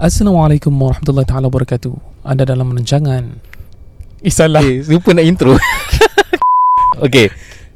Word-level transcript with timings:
Assalamualaikum 0.00 0.72
warahmatullahi 0.72 1.28
taala 1.28 1.52
wabarakatuh. 1.52 2.24
Anda 2.24 2.48
dalam 2.48 2.72
rancangan 2.72 3.36
Eh 4.24 4.32
salah. 4.32 4.64
Eh, 4.64 4.80
lupa 4.88 5.12
nak 5.12 5.28
intro. 5.28 5.60
okay. 7.04 7.28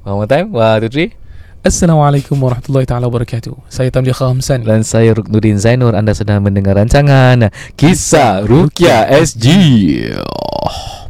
One 0.08 0.24
more 0.24 0.24
time. 0.24 0.48
One, 0.48 0.80
two, 0.80 0.88
three. 0.88 1.12
Assalamualaikum 1.60 2.32
warahmatullahi 2.40 2.88
taala 2.88 3.12
wabarakatuh. 3.12 3.68
Saya 3.68 3.92
Tamdi 3.92 4.16
Khamsan. 4.16 4.64
Dan 4.64 4.88
saya 4.88 5.12
Ruknuddin 5.12 5.60
Zainur. 5.60 5.92
Anda 5.92 6.16
sedang 6.16 6.40
mendengar 6.40 6.80
rancangan 6.80 7.52
Kisah 7.76 8.40
Rukia 8.48 9.04
SG. 9.04 9.44
Oh. 10.24 11.03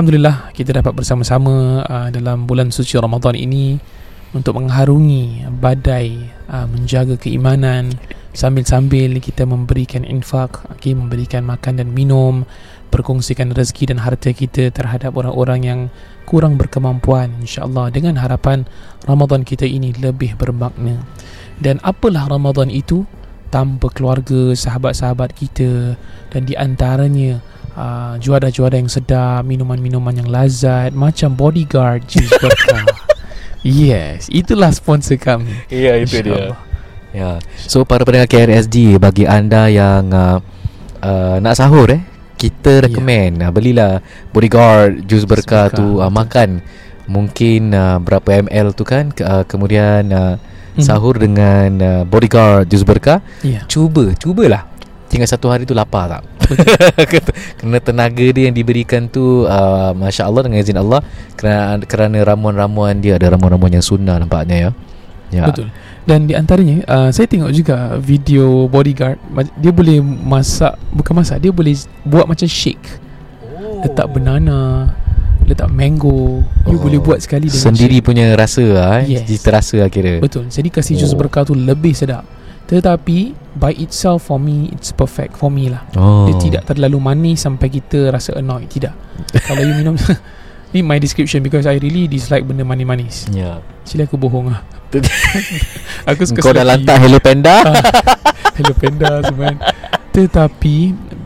Alhamdulillah 0.00 0.56
kita 0.56 0.72
dapat 0.72 0.96
bersama-sama 0.96 1.84
uh, 1.84 2.08
dalam 2.08 2.48
bulan 2.48 2.72
suci 2.72 2.96
Ramadan 2.96 3.36
ini 3.36 3.76
untuk 4.32 4.56
mengharungi 4.56 5.44
badai 5.60 6.24
uh, 6.48 6.64
menjaga 6.64 7.20
keimanan 7.20 7.92
sambil-sambil 8.32 9.20
kita 9.20 9.44
memberikan 9.44 10.08
infak, 10.08 10.64
okay, 10.72 10.96
memberikan 10.96 11.44
makan 11.44 11.84
dan 11.84 11.92
minum, 11.92 12.48
berkongsikan 12.88 13.52
rezeki 13.52 13.92
dan 13.92 14.00
harta 14.00 14.32
kita 14.32 14.72
terhadap 14.72 15.12
orang-orang 15.20 15.68
yang 15.68 15.80
kurang 16.24 16.56
berkemampuan 16.56 17.36
insya-Allah 17.44 17.92
dengan 17.92 18.16
harapan 18.16 18.64
Ramadan 19.04 19.44
kita 19.44 19.68
ini 19.68 19.92
lebih 20.00 20.32
bermakna. 20.40 20.96
Dan 21.60 21.76
apalah 21.84 22.24
Ramadan 22.24 22.72
itu 22.72 23.04
tanpa 23.52 23.92
keluarga, 23.92 24.56
sahabat-sahabat 24.56 25.36
kita 25.36 26.00
dan 26.32 26.48
di 26.48 26.56
antaranya 26.56 27.44
uh, 27.74 28.14
juara-juara 28.18 28.78
yang 28.78 28.90
sedap, 28.90 29.42
minuman-minuman 29.44 30.14
yang 30.14 30.28
lazat 30.30 30.94
macam 30.94 31.34
bodyguard 31.34 32.06
jus 32.06 32.30
berkah. 32.38 32.86
yes, 33.62 34.26
itulah 34.30 34.70
sponsor 34.72 35.18
kami. 35.20 35.52
Ya, 35.68 35.98
itu 35.98 36.22
dia. 36.22 36.54
Ya. 37.10 37.42
So 37.66 37.82
para 37.82 38.06
pendengar 38.06 38.30
KRSG 38.30 39.02
bagi 39.02 39.26
anda 39.26 39.66
yang 39.66 40.14
uh, 40.14 40.38
uh, 41.02 41.36
nak 41.42 41.58
sahur 41.58 41.90
eh, 41.90 42.02
kita 42.38 42.86
recommend 42.86 43.42
uh, 43.42 43.50
belilah 43.50 43.98
bodyguard 44.30 45.02
jus 45.10 45.26
berkah 45.26 45.74
tu 45.74 45.98
uh, 45.98 46.06
makan 46.06 46.62
mungkin 47.10 47.74
uh, 47.74 47.98
berapa 47.98 48.46
ml 48.46 48.70
tu 48.78 48.86
kan 48.86 49.10
ke- 49.10 49.26
uh, 49.26 49.42
kemudian 49.42 50.06
uh, 50.14 50.34
sahur 50.78 51.18
dengan 51.18 51.68
uh, 51.82 52.02
bodyguard 52.06 52.70
jus 52.70 52.86
berkah 52.86 53.18
Ya. 53.42 53.66
cuba 53.66 54.14
cubalah 54.14 54.69
tinggal 55.10 55.26
satu 55.26 55.50
hari 55.50 55.66
tu 55.66 55.74
lapar 55.74 56.06
tak 56.08 56.22
kerana 57.58 57.78
tenaga 57.78 58.26
dia 58.30 58.46
yang 58.46 58.56
diberikan 58.56 59.06
tu 59.06 59.44
uh, 59.44 59.90
masya 59.92 60.26
Allah 60.26 60.46
dengan 60.46 60.58
izin 60.62 60.78
Allah 60.78 61.02
kerana 61.34 61.82
kerana 61.82 62.18
ramuan-ramuan 62.22 62.98
dia 62.98 63.18
ada 63.18 63.34
ramuan-ramuan 63.34 63.74
yang 63.74 63.84
sunnah 63.84 64.16
nampaknya 64.18 64.56
ya 64.56 64.70
ya 65.30 65.44
Betul. 65.46 65.70
Dan 66.00 66.26
di 66.26 66.34
antaranya 66.34 66.82
uh, 66.90 67.10
saya 67.14 67.30
tengok 67.30 67.54
juga 67.54 67.94
video 68.02 68.66
bodyguard 68.66 69.20
dia 69.62 69.70
boleh 69.70 70.02
masak 70.02 70.74
bukan 70.90 71.22
masak 71.22 71.38
dia 71.38 71.54
boleh 71.54 71.70
buat 72.02 72.26
macam 72.26 72.50
shake. 72.50 72.82
Letak 73.86 74.10
banana, 74.10 74.90
letak 75.46 75.70
mango. 75.70 76.42
You 76.66 76.74
Oh. 76.76 76.82
boleh 76.82 76.98
buat 76.98 77.22
sekali 77.22 77.46
dengan 77.46 77.62
sendiri 77.62 78.02
punya 78.02 78.34
rasa 78.34 78.64
lah 78.64 79.06
eh 79.06 79.22
Yes. 79.22 79.38
terasa 79.38 79.78
lah 79.78 79.86
kira 79.86 80.18
Betul. 80.18 80.50
Jadi 80.50 80.66
kasih 80.66 80.98
jus 80.98 81.14
Oh. 81.14 81.18
berkah 81.20 81.46
tu 81.46 81.54
lebih 81.54 81.94
sedap. 81.94 82.26
Tetapi 82.70 83.34
by 83.58 83.74
itself 83.82 84.30
for 84.30 84.38
me 84.38 84.70
it's 84.70 84.94
perfect 84.94 85.34
for 85.34 85.50
me 85.50 85.66
lah. 85.74 85.82
oh. 85.98 86.30
Dia 86.30 86.38
tidak 86.38 86.62
terlalu 86.70 87.02
manis 87.02 87.42
sampai 87.42 87.66
kita 87.66 88.14
rasa 88.14 88.38
annoyed. 88.38 88.70
Tidak. 88.70 88.94
Kalau 89.50 89.66
you 89.66 89.74
minum 89.74 89.98
Ni 90.70 90.86
my 90.86 91.02
description 91.02 91.42
because 91.42 91.66
I 91.66 91.82
really 91.82 92.06
dislike 92.06 92.46
benda 92.46 92.62
manis-manis. 92.62 93.26
ya 93.34 93.58
Sila 93.82 94.06
aku 94.06 94.14
bohong 94.14 94.54
lah. 94.54 94.62
aku 96.10 96.22
suka 96.30 96.46
kau 96.46 96.54
dah 96.54 96.62
lantak 96.62 96.94
Hello 97.02 97.18
Panda 97.18 97.58
Ah, 97.66 97.82
Hello 98.54 98.70
Panda 98.78 99.18
semua. 99.26 99.50
Tetapi 100.14 100.76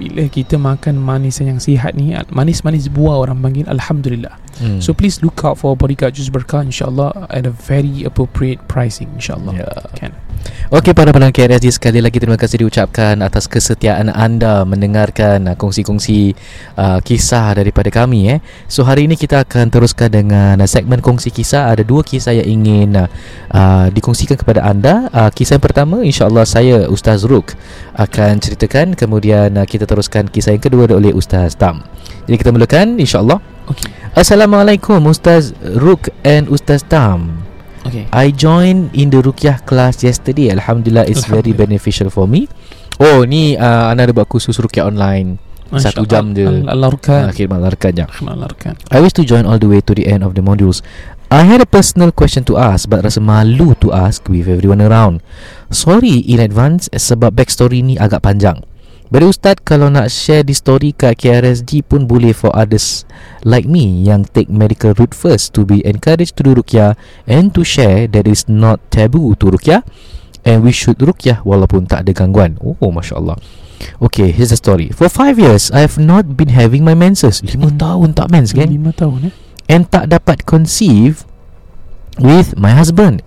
bila 0.01 0.25
kita 0.33 0.57
makan 0.57 0.97
manis 0.97 1.45
yang 1.45 1.61
sihat 1.61 1.93
ni 1.93 2.17
manis-manis 2.33 2.89
buah 2.89 3.21
orang 3.29 3.45
panggil 3.45 3.69
alhamdulillah. 3.69 4.33
hmm. 4.65 4.81
So 4.81 4.97
please 4.97 5.21
look 5.21 5.45
out 5.45 5.61
for 5.61 5.77
bodyguard 5.77 6.17
jus 6.17 6.33
berkah 6.33 6.65
insyaallah 6.65 7.29
at 7.29 7.45
a 7.45 7.53
very 7.53 8.01
appropriate 8.09 8.65
pricing 8.65 9.13
insyaallah. 9.21 9.61
Ya. 9.61 9.69
Kan. 9.93 10.13
Okey 10.75 10.91
para 10.91 11.15
pendengar 11.15 11.31
KRSG 11.31 11.77
sekali 11.77 12.01
lagi 12.03 12.19
terima 12.19 12.35
kasih 12.35 12.67
diucapkan 12.67 13.21
atas 13.23 13.47
kesetiaan 13.47 14.11
anda 14.11 14.67
mendengarkan 14.67 15.53
uh, 15.53 15.57
kongsi-kongsi 15.57 16.35
uh, 16.75 16.99
kisah 16.99 17.55
daripada 17.55 17.93
kami 17.95 18.33
eh. 18.35 18.39
So 18.67 18.83
hari 18.83 19.07
ini 19.07 19.15
kita 19.15 19.47
akan 19.47 19.71
teruskan 19.71 20.11
dengan 20.11 20.59
uh, 20.59 20.67
segmen 20.67 20.99
kongsi 20.99 21.31
kisah. 21.31 21.71
Ada 21.71 21.87
dua 21.87 22.03
kisah 22.03 22.35
yang 22.35 22.61
ingin 22.61 22.97
uh, 22.97 23.09
uh, 23.55 23.87
dikongsikan 23.95 24.35
kepada 24.35 24.67
anda. 24.67 25.07
Uh, 25.15 25.31
kisah 25.31 25.61
yang 25.61 25.65
pertama 25.65 26.03
insya-Allah 26.03 26.43
saya 26.43 26.77
Ustaz 26.91 27.23
Ruk 27.23 27.55
akan 27.95 28.43
ceritakan 28.43 28.99
kemudian 28.99 29.55
uh, 29.55 29.69
kita 29.69 29.87
teruskan 29.87 30.27
kisah 30.27 30.59
yang 30.59 30.65
kedua 30.65 30.91
oleh 30.91 31.15
Ustaz 31.15 31.55
Tam. 31.55 31.87
Jadi 32.27 32.37
kita 32.41 32.51
mulakan 32.51 32.99
insya-Allah. 32.99 33.39
Okey. 33.71 33.89
Assalamualaikum 34.19 34.99
Ustaz 35.07 35.55
Ruk 35.63 36.11
and 36.27 36.51
Ustaz 36.51 36.83
Tam. 36.83 37.45
Okey. 37.95 38.11
I 38.11 38.35
joined 38.35 38.91
in 38.91 39.15
the 39.15 39.23
Rukyah 39.23 39.63
class 39.63 40.03
yesterday. 40.03 40.51
Alhamdulillah, 40.51 41.07
it's 41.07 41.31
very 41.31 41.55
Alhamdulillah. 41.55 41.79
beneficial 41.79 42.11
for 42.11 42.27
me. 42.27 42.51
Oh, 42.99 43.23
ni 43.23 43.55
uh, 43.55 43.91
Ana 43.95 44.07
ada 44.07 44.13
buat 44.15 44.27
kursus 44.27 44.59
Rukyah 44.59 44.91
online. 44.91 45.39
Satu 45.75 46.07
jam 46.07 46.35
je. 46.35 46.47
Alarkan. 46.67 47.31
Akhir 47.31 47.47
malarkan 47.51 47.91
je. 47.95 48.07
Alarkan. 48.23 48.75
I 48.91 48.99
wish 48.99 49.15
to 49.19 49.23
join 49.27 49.47
all 49.47 49.59
the 49.59 49.71
way 49.71 49.83
to 49.83 49.95
the 49.95 50.07
end 50.11 50.23
of 50.27 50.35
the 50.35 50.43
modules. 50.43 50.83
I 51.31 51.43
had 51.47 51.59
a 51.59 51.67
personal 51.67 52.15
question 52.15 52.47
to 52.47 52.59
ask 52.59 52.87
but 52.87 53.03
rasa 53.03 53.19
malu 53.19 53.75
to 53.83 53.91
ask 53.91 54.23
with 54.31 54.47
everyone 54.47 54.79
around. 54.79 55.19
Sorry 55.75 56.23
in 56.23 56.39
advance 56.39 56.87
sebab 56.95 57.35
backstory 57.35 57.83
ni 57.83 57.99
agak 57.99 58.23
panjang. 58.23 58.63
But 59.15 59.23
Ustaz 59.23 59.63
kalau 59.63 59.95
nak 59.95 60.11
share 60.11 60.43
di 60.43 60.51
story 60.51 60.91
kat 60.91 61.23
KRSG 61.23 61.87
pun 61.87 62.11
boleh 62.11 62.35
for 62.35 62.51
others 62.51 63.07
like 63.47 63.63
me 63.63 64.03
yang 64.03 64.27
take 64.27 64.51
medical 64.51 64.91
route 64.91 65.15
first 65.15 65.55
to 65.55 65.63
be 65.63 65.87
encouraged 65.87 66.35
to 66.35 66.43
do 66.43 66.59
rukyah 66.59 66.99
and 67.31 67.55
to 67.55 67.63
share 67.63 68.11
that 68.11 68.27
it's 68.27 68.51
not 68.51 68.83
taboo 68.91 69.39
to 69.39 69.55
rukyah 69.55 69.87
and 70.43 70.67
we 70.67 70.75
should 70.75 70.99
rukyah 70.99 71.47
walaupun 71.47 71.87
tak 71.87 72.11
ada 72.11 72.11
gangguan. 72.11 72.59
Oh, 72.59 72.91
Masya 72.91 73.23
Allah. 73.23 73.39
Okay, 74.03 74.35
here's 74.35 74.51
the 74.51 74.59
story. 74.59 74.91
For 74.91 75.07
five 75.07 75.39
years, 75.39 75.71
I 75.71 75.87
have 75.87 75.95
not 75.95 76.35
been 76.35 76.51
having 76.51 76.83
my 76.83 76.99
menses. 76.99 77.39
Lima 77.47 77.71
Hmm. 77.71 77.79
tahun 77.79 78.09
tak 78.19 78.35
mens 78.35 78.51
kan? 78.51 78.67
Lima 78.67 78.91
tahun 78.91 79.31
eh. 79.31 79.35
and 79.69 79.89
tak 79.89 80.13
dapat 80.13 80.45
conceive 80.45 81.25
with 82.21 82.59
my 82.59 82.75
husband. 82.75 83.23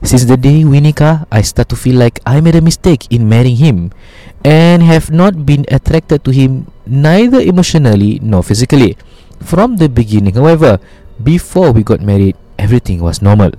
Since 0.00 0.32
the 0.32 0.40
day 0.40 0.64
we 0.64 0.80
nikah, 0.80 1.28
I 1.28 1.44
start 1.44 1.68
to 1.72 1.76
feel 1.76 2.00
like 2.00 2.24
I 2.24 2.40
made 2.40 2.56
a 2.56 2.64
mistake 2.64 3.04
in 3.12 3.28
marrying 3.28 3.60
him 3.60 3.92
and 4.44 4.82
have 4.82 5.10
not 5.12 5.44
been 5.44 5.68
attracted 5.68 6.24
to 6.24 6.30
him 6.32 6.66
neither 6.86 7.40
emotionally 7.40 8.18
nor 8.22 8.42
physically. 8.42 8.96
From 9.40 9.76
the 9.76 9.88
beginning, 9.88 10.36
however, 10.36 10.80
before 11.22 11.72
we 11.72 11.82
got 11.82 12.00
married, 12.00 12.36
everything 12.58 13.00
was 13.00 13.20
normal. 13.20 13.52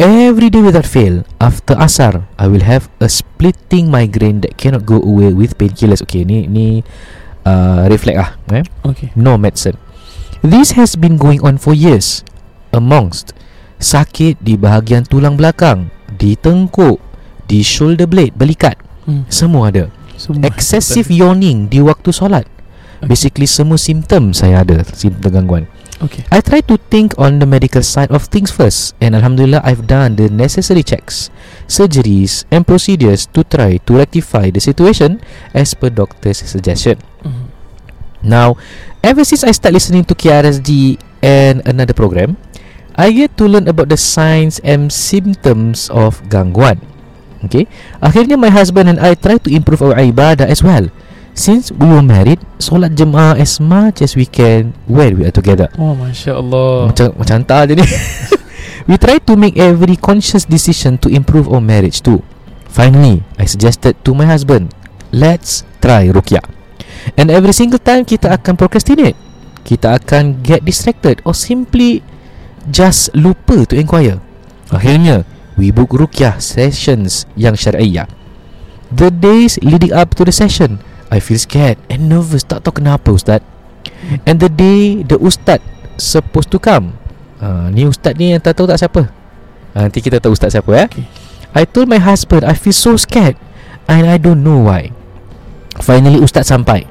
Every 0.00 0.48
day 0.48 0.64
without 0.64 0.88
fail, 0.88 1.28
after 1.36 1.76
asar, 1.76 2.24
I 2.40 2.48
will 2.48 2.64
have 2.64 2.88
a 3.04 3.08
splitting 3.08 3.92
migraine 3.92 4.40
that 4.40 4.56
cannot 4.56 4.88
go 4.88 4.96
away 4.96 5.32
with 5.36 5.60
painkillers. 5.60 6.00
Okay, 6.08 6.24
ni 6.24 6.48
ni 6.48 6.80
uh, 7.44 7.84
reflect 7.84 8.16
ah, 8.16 8.32
eh? 8.48 8.64
Okey. 8.80 9.12
no 9.12 9.36
medicine. 9.36 9.76
This 10.40 10.72
has 10.72 10.96
been 10.96 11.20
going 11.20 11.44
on 11.44 11.60
for 11.60 11.76
years. 11.76 12.24
Amongst 12.72 13.36
sakit 13.76 14.40
di 14.40 14.56
bahagian 14.56 15.04
tulang 15.04 15.36
belakang, 15.36 15.92
di 16.16 16.32
tengkuk, 16.32 16.96
di 17.44 17.60
shoulder 17.60 18.08
blade, 18.08 18.32
belikat, 18.40 18.80
Hmm. 19.10 19.26
semua 19.26 19.74
ada. 19.74 19.90
Semua 20.14 20.46
Excessive 20.46 21.10
yawning 21.10 21.66
di 21.66 21.82
waktu 21.82 22.14
solat. 22.14 22.46
Okay. 23.02 23.08
Basically 23.10 23.48
semua 23.50 23.74
simptom 23.80 24.30
saya 24.30 24.62
ada, 24.62 24.86
simptom 24.94 25.34
gangguan. 25.34 25.66
Okay. 26.00 26.24
I 26.32 26.40
try 26.40 26.64
to 26.64 26.80
think 26.88 27.12
on 27.20 27.42
the 27.42 27.48
medical 27.48 27.84
side 27.84 28.08
of 28.08 28.30
things 28.32 28.48
first 28.48 28.96
and 29.04 29.12
alhamdulillah 29.12 29.60
I've 29.60 29.84
done 29.84 30.16
the 30.16 30.32
necessary 30.32 30.80
checks, 30.80 31.28
surgeries 31.68 32.48
and 32.48 32.64
procedures 32.64 33.28
to 33.36 33.44
try 33.44 33.82
to 33.84 33.90
rectify 33.98 34.48
the 34.48 34.62
situation 34.62 35.20
as 35.52 35.76
per 35.76 35.90
doctor's 35.92 36.40
suggestion. 36.40 36.96
Mhm. 37.26 37.52
Now, 38.24 38.56
ever 39.04 39.24
since 39.24 39.44
I 39.44 39.52
start 39.52 39.76
listening 39.76 40.08
to 40.08 40.14
KRSG 40.16 41.00
and 41.24 41.64
another 41.68 41.96
program, 41.96 42.36
I 42.96 43.12
get 43.12 43.36
to 43.40 43.48
learn 43.48 43.68
about 43.68 43.88
the 43.88 44.00
signs 44.00 44.60
and 44.60 44.92
symptoms 44.92 45.88
of 45.88 46.20
gangguan. 46.28 46.84
Okay. 47.44 47.64
Akhirnya 48.04 48.36
my 48.36 48.52
husband 48.52 48.92
and 48.92 48.98
I 49.00 49.16
try 49.16 49.40
to 49.40 49.48
improve 49.48 49.80
our 49.80 49.96
ibadah 49.96 50.44
as 50.44 50.60
well. 50.60 50.92
Since 51.32 51.72
we 51.72 51.86
were 51.88 52.04
married, 52.04 52.42
solat 52.60 52.98
jemaah 52.98 53.38
as 53.38 53.62
much 53.62 54.02
as 54.04 54.18
we 54.18 54.26
can 54.26 54.76
when 54.90 55.16
we 55.16 55.24
are 55.24 55.32
together. 55.32 55.70
Oh, 55.78 55.96
Masya 55.96 56.36
Allah. 56.36 56.90
Macam 56.90 57.16
macam 57.16 57.34
hantar 57.40 57.70
je 57.70 57.78
ni. 57.78 57.86
we 58.90 59.00
try 59.00 59.16
to 59.22 59.38
make 59.38 59.56
every 59.56 59.96
conscious 59.96 60.44
decision 60.44 61.00
to 61.00 61.08
improve 61.08 61.48
our 61.48 61.62
marriage 61.62 62.02
too. 62.04 62.20
Finally, 62.68 63.24
I 63.40 63.48
suggested 63.48 63.96
to 64.04 64.12
my 64.12 64.28
husband, 64.28 64.74
let's 65.14 65.64
try 65.80 66.12
ruqyah. 66.12 66.44
And 67.16 67.32
every 67.32 67.56
single 67.56 67.80
time 67.80 68.04
kita 68.04 68.30
akan 68.36 68.60
procrastinate. 68.60 69.16
Kita 69.64 69.96
akan 69.96 70.44
get 70.44 70.66
distracted 70.66 71.24
or 71.24 71.32
simply 71.32 72.04
just 72.68 73.12
lupa 73.16 73.64
to 73.64 73.78
inquire. 73.78 74.20
Akhirnya, 74.70 75.24
we 75.60 75.68
book 75.68 75.92
ruqyah 75.92 76.40
sessions 76.40 77.28
yang 77.36 77.52
syariah. 77.52 78.08
The 78.88 79.12
days 79.12 79.60
leading 79.60 79.92
up 79.92 80.16
to 80.16 80.24
the 80.24 80.32
session, 80.32 80.80
I 81.12 81.20
feel 81.20 81.36
scared 81.36 81.76
and 81.92 82.08
nervous 82.08 82.48
tak 82.48 82.64
tahu 82.64 82.80
kenapa 82.80 83.12
ustaz. 83.12 83.44
And 84.24 84.40
the 84.40 84.48
day 84.48 85.04
the 85.04 85.20
ustaz 85.20 85.60
supposed 86.00 86.48
to 86.56 86.58
come. 86.58 86.96
Uh, 87.36 87.68
ni 87.68 87.84
ustaz 87.84 88.16
ni 88.16 88.32
yang 88.32 88.40
tak 88.40 88.56
tahu 88.56 88.64
tak 88.64 88.80
siapa. 88.80 89.12
Uh, 89.76 89.84
nanti 89.84 90.00
kita 90.00 90.16
tahu 90.16 90.32
ustaz 90.32 90.56
siapa 90.56 90.72
eh. 90.80 90.88
Okay. 90.88 91.06
I 91.52 91.68
told 91.68 91.92
my 91.92 92.00
husband 92.00 92.48
I 92.48 92.56
feel 92.56 92.74
so 92.74 92.96
scared 92.96 93.36
and 93.84 94.08
I 94.08 94.16
don't 94.16 94.40
know 94.40 94.64
why. 94.64 94.96
Finally 95.84 96.24
ustaz 96.24 96.48
sampai. 96.48 96.88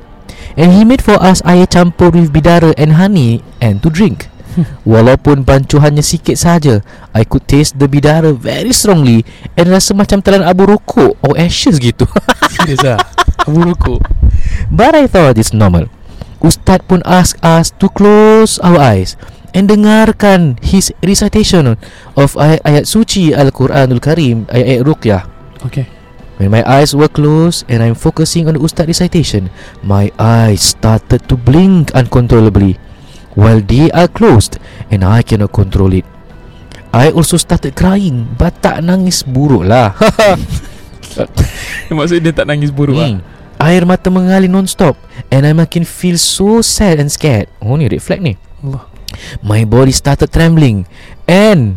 And 0.59 0.77
he 0.77 0.85
made 0.85 1.01
for 1.01 1.17
us 1.17 1.41
air 1.41 1.65
campur 1.65 2.13
with 2.13 2.29
bidara 2.29 2.77
and 2.77 3.01
honey 3.01 3.41
and 3.57 3.81
to 3.81 3.89
drink. 3.89 4.29
Walaupun 4.83 5.45
bancuhannya 5.45 6.01
sikit 6.03 6.35
saja, 6.35 6.81
I 7.13 7.23
could 7.23 7.45
taste 7.45 7.77
the 7.77 7.85
bidara 7.85 8.33
very 8.33 8.73
strongly 8.73 9.23
and 9.55 9.69
rasa 9.69 9.93
macam 9.93 10.19
telan 10.19 10.43
abu 10.43 10.65
rokok 10.67 11.15
or 11.21 11.33
ashes 11.37 11.77
gitu. 11.77 12.09
Serius 12.53 12.81
lah. 12.81 12.99
Abu 13.45 13.63
rokok. 13.63 14.01
But 14.73 14.97
I 14.97 15.05
thought 15.05 15.37
it's 15.37 15.53
normal. 15.53 15.87
Ustaz 16.39 16.79
pun 16.87 17.03
ask 17.03 17.35
us 17.43 17.75
to 17.83 17.91
close 17.91 18.63
our 18.63 18.79
eyes 18.79 19.19
and 19.51 19.67
dengarkan 19.67 20.55
his 20.63 20.93
recitation 21.03 21.75
of 22.15 22.29
ayat-ayat 22.39 22.87
suci 22.87 23.35
Al-Quranul 23.35 23.99
Karim, 23.99 24.47
ayat-ayat 24.47 24.83
ruqyah. 24.87 25.23
Okay. 25.67 25.91
When 26.39 26.55
my 26.55 26.63
eyes 26.63 26.95
were 26.95 27.11
closed 27.11 27.67
and 27.67 27.83
I'm 27.83 27.99
focusing 27.99 28.47
on 28.47 28.55
the 28.55 28.63
Ustaz 28.63 28.87
recitation, 28.87 29.51
my 29.83 30.07
eyes 30.15 30.63
started 30.63 31.27
to 31.27 31.35
blink 31.35 31.91
uncontrollably 31.91 32.79
while 33.39 33.63
they 33.63 33.87
are 33.95 34.11
closed 34.11 34.59
and 34.91 35.07
I 35.07 35.23
cannot 35.23 35.55
control 35.55 35.95
it. 35.95 36.03
I 36.91 37.15
also 37.15 37.39
started 37.39 37.79
crying 37.79 38.35
but 38.35 38.59
tak 38.59 38.83
nangis 38.83 39.23
buruk 39.23 39.63
lah. 39.63 39.95
Maksudnya 41.93 42.21
dia 42.29 42.33
tak 42.43 42.47
nangis 42.51 42.75
buruk 42.75 42.99
lah. 42.99 43.09
Hmm. 43.15 43.23
Air 43.59 43.83
mata 43.83 44.07
mengalir 44.07 44.47
non-stop 44.47 44.95
And 45.27 45.43
I 45.43 45.51
makin 45.51 45.83
feel 45.83 46.15
so 46.15 46.63
sad 46.63 46.95
and 46.95 47.11
scared 47.11 47.51
Oh 47.59 47.75
ni 47.75 47.91
red 47.91 47.99
flag 47.99 48.23
ni 48.23 48.39
Allah. 48.63 48.87
My 49.43 49.67
body 49.67 49.91
started 49.91 50.31
trembling 50.31 50.87
And 51.27 51.75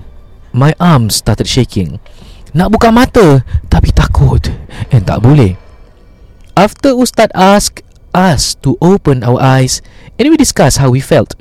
My 0.54 0.78
arms 0.78 1.18
started 1.18 1.50
shaking 1.50 1.98
Nak 2.54 2.70
buka 2.70 2.94
mata 2.94 3.42
Tapi 3.66 3.90
takut 3.90 4.46
And 4.94 5.02
tak 5.02 5.26
boleh 5.26 5.58
After 6.54 6.94
Ustaz 6.94 7.34
asked 7.34 7.82
us 8.14 8.54
to 8.62 8.78
open 8.78 9.26
our 9.26 9.42
eyes 9.42 9.82
And 10.22 10.30
we 10.30 10.38
discuss 10.38 10.78
how 10.78 10.94
we 10.94 11.02
felt 11.02 11.34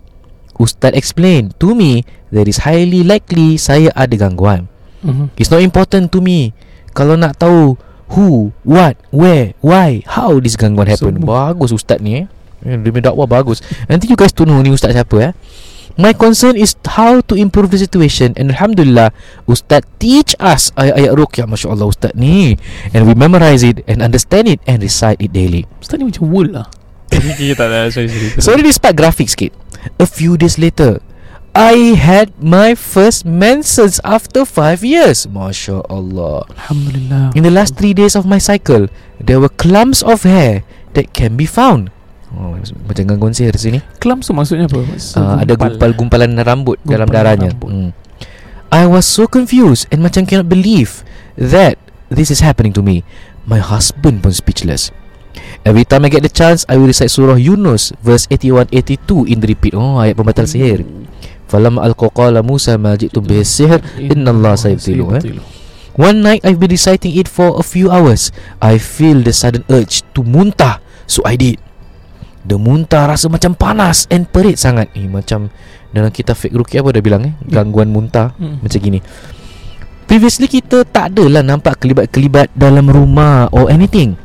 Ustaz 0.61 0.93
explained 0.93 1.57
to 1.57 1.73
me 1.73 2.05
That 2.29 2.45
is 2.45 2.61
highly 2.61 3.01
likely 3.01 3.57
saya 3.57 3.89
ada 3.97 4.13
gangguan 4.13 4.69
Mhm. 5.01 5.33
It's 5.33 5.49
not 5.49 5.65
important 5.65 6.13
to 6.13 6.21
me 6.21 6.53
Kalau 6.93 7.17
nak 7.17 7.41
tahu 7.41 7.73
Who, 8.13 8.51
what, 8.61 8.99
where, 9.09 9.57
why 9.65 10.05
How 10.05 10.37
this 10.37 10.53
gangguan 10.53 10.85
happen 10.85 11.17
Semua. 11.17 11.49
Bagus 11.49 11.73
ustaz 11.73 11.97
ni 11.97 12.21
eh 12.21 12.25
Eh, 12.61 12.77
Dia 12.77 12.93
punya 12.93 13.09
dakwah 13.09 13.25
bagus 13.25 13.65
Nanti 13.89 14.05
you 14.05 14.13
guys 14.13 14.29
to 14.29 14.45
know 14.45 14.61
ni 14.61 14.69
ustaz 14.69 14.93
siapa 14.93 15.17
eh 15.17 15.33
My 15.97 16.13
concern 16.13 16.53
is 16.55 16.77
how 16.87 17.19
to 17.25 17.33
improve 17.33 17.73
the 17.73 17.81
situation 17.81 18.31
And 18.37 18.53
Alhamdulillah 18.53 19.09
Ustaz 19.43 19.81
teach 19.97 20.37
us 20.39 20.69
ayat-ayat 20.77 21.11
ruqyah 21.17 21.49
Masya 21.49 21.73
Allah 21.73 21.89
ustaz 21.89 22.13
ni 22.13 22.55
And 22.93 23.09
we 23.09 23.17
memorize 23.17 23.65
it 23.65 23.81
And 23.89 23.99
understand 23.99 24.47
it 24.47 24.61
And 24.63 24.79
recite 24.79 25.17
it 25.17 25.33
daily 25.33 25.65
Ustaz 25.81 25.97
ni 25.97 26.05
macam 26.07 26.29
wool 26.29 26.53
lah. 26.53 26.69
Ada. 27.11 27.91
Sorry, 27.91 28.07
sorry. 28.07 28.39
So 28.39 28.55
this 28.55 28.79
part 28.79 28.95
graphic 28.95 29.27
sikit 29.27 29.51
A 29.97 30.05
few 30.05 30.37
days 30.37 30.57
later 30.61 31.01
I 31.51 31.99
had 31.99 32.31
my 32.39 32.79
first 32.79 33.27
menses 33.27 33.99
after 34.07 34.47
5 34.47 34.87
years 34.87 35.27
Masya 35.27 35.83
Allah 35.91 36.47
Alhamdulillah. 36.55 37.35
In 37.35 37.43
the 37.43 37.51
last 37.51 37.75
three 37.75 37.91
days 37.91 38.15
of 38.15 38.23
my 38.23 38.39
cycle, 38.39 38.87
there 39.19 39.41
were 39.43 39.51
clumps 39.51 39.99
of 39.99 40.23
hair 40.23 40.63
that 40.95 41.11
can 41.11 41.35
be 41.35 41.43
found. 41.43 41.91
Oh, 42.31 42.55
macam 42.87 43.03
gangguan 43.03 43.35
sihir 43.35 43.51
sini. 43.59 43.83
Clumps 43.99 44.31
tu 44.31 44.33
maksudnya 44.35 44.71
apa? 44.71 44.79
Uh, 44.87 45.43
ada 45.43 45.53
gumpal-gumpalan 45.59 46.31
rambut 46.39 46.79
dalam 46.87 47.03
Gumpalan 47.03 47.11
darahnya. 47.11 47.49
rambut. 47.51 47.67
Hmm. 47.67 47.89
I 48.71 48.87
was 48.87 49.03
so 49.03 49.27
confused 49.27 49.91
and 49.91 49.99
macam 49.99 50.23
cannot 50.23 50.47
believe 50.47 51.03
that 51.35 51.75
this 52.07 52.31
is 52.31 52.39
happening 52.39 52.71
to 52.71 52.79
me. 52.79 53.03
My 53.43 53.59
husband 53.59 54.23
pun 54.23 54.31
speechless. 54.31 54.95
Every 55.61 55.85
time 55.85 56.05
I 56.05 56.09
get 56.09 56.25
the 56.25 56.33
chance, 56.33 56.65
I 56.65 56.77
will 56.81 56.89
recite 56.89 57.13
surah 57.13 57.37
Yunus 57.37 57.93
verse 58.01 58.25
81-82 58.33 59.29
in 59.29 59.37
the 59.37 59.47
repeat. 59.53 59.77
Oh, 59.77 60.01
ayat 60.01 60.17
pembatal 60.17 60.49
sihir. 60.49 60.81
Falam 61.45 61.77
al-qaqala 61.77 62.41
Musa 62.41 62.81
ma 62.81 62.97
ji'tum 62.97 63.21
bihi 63.21 63.45
sihr 63.45 63.77
inna 63.99 64.33
Allah 64.33 64.57
sayabtilu. 64.57 65.05
Eh? 65.21 65.37
One 65.99 66.23
night 66.23 66.41
I've 66.47 66.57
been 66.57 66.71
reciting 66.71 67.13
it 67.13 67.27
for 67.29 67.59
a 67.59 67.65
few 67.67 67.91
hours. 67.91 68.31
I 68.57 68.79
feel 68.81 69.21
the 69.21 69.35
sudden 69.35 69.61
urge 69.69 70.01
to 70.17 70.23
muntah, 70.25 70.79
so 71.05 71.21
I 71.27 71.35
did. 71.37 71.59
The 72.41 72.57
muntah 72.57 73.05
rasa 73.05 73.29
macam 73.29 73.53
panas 73.53 74.09
and 74.09 74.25
perit 74.25 74.57
sangat. 74.57 74.89
Eh 74.97 75.05
macam 75.05 75.53
dalam 75.93 76.09
kitab 76.09 76.39
fake 76.39 76.55
ruqyah 76.57 76.81
apa 76.81 76.89
dah 76.97 77.03
bilang 77.03 77.21
eh, 77.27 77.33
gangguan 77.45 77.91
muntah 77.93 78.33
Hmm. 78.39 78.63
macam 78.63 78.79
gini. 78.81 78.97
Previously 80.09 80.49
kita 80.49 80.87
tak 80.89 81.13
adalah 81.13 81.45
nampak 81.45 81.77
kelibat-kelibat 81.83 82.49
dalam 82.57 82.89
rumah 82.89 83.51
or 83.53 83.69
anything. 83.69 84.17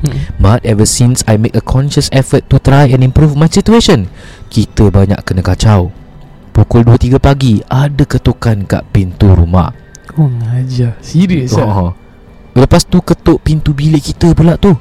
Hmm. 0.00 0.16
But 0.40 0.64
ever 0.64 0.88
since 0.88 1.20
I 1.28 1.36
make 1.36 1.52
a 1.52 1.64
conscious 1.64 2.08
effort 2.10 2.48
to 2.48 2.56
try 2.56 2.88
and 2.88 3.04
improve 3.04 3.36
my 3.36 3.52
situation, 3.52 4.08
kita 4.48 4.88
banyak 4.88 5.20
kena 5.28 5.44
kacau. 5.44 5.92
Pukul 6.56 6.82
2-3 6.88 7.20
pagi 7.20 7.60
ada 7.68 8.02
ketukan 8.08 8.64
kat 8.64 8.82
pintu 8.90 9.32
rumah. 9.32 9.76
Kau 10.08 10.26
ngajar. 10.26 10.96
Serius 11.04 11.54
lah. 11.54 11.68
Oh. 11.68 11.92
Lepas 12.56 12.82
tu 12.88 12.98
ketuk 12.98 13.44
pintu 13.44 13.70
bilik 13.76 14.02
kita 14.02 14.34
pula 14.34 14.58
tu. 14.58 14.74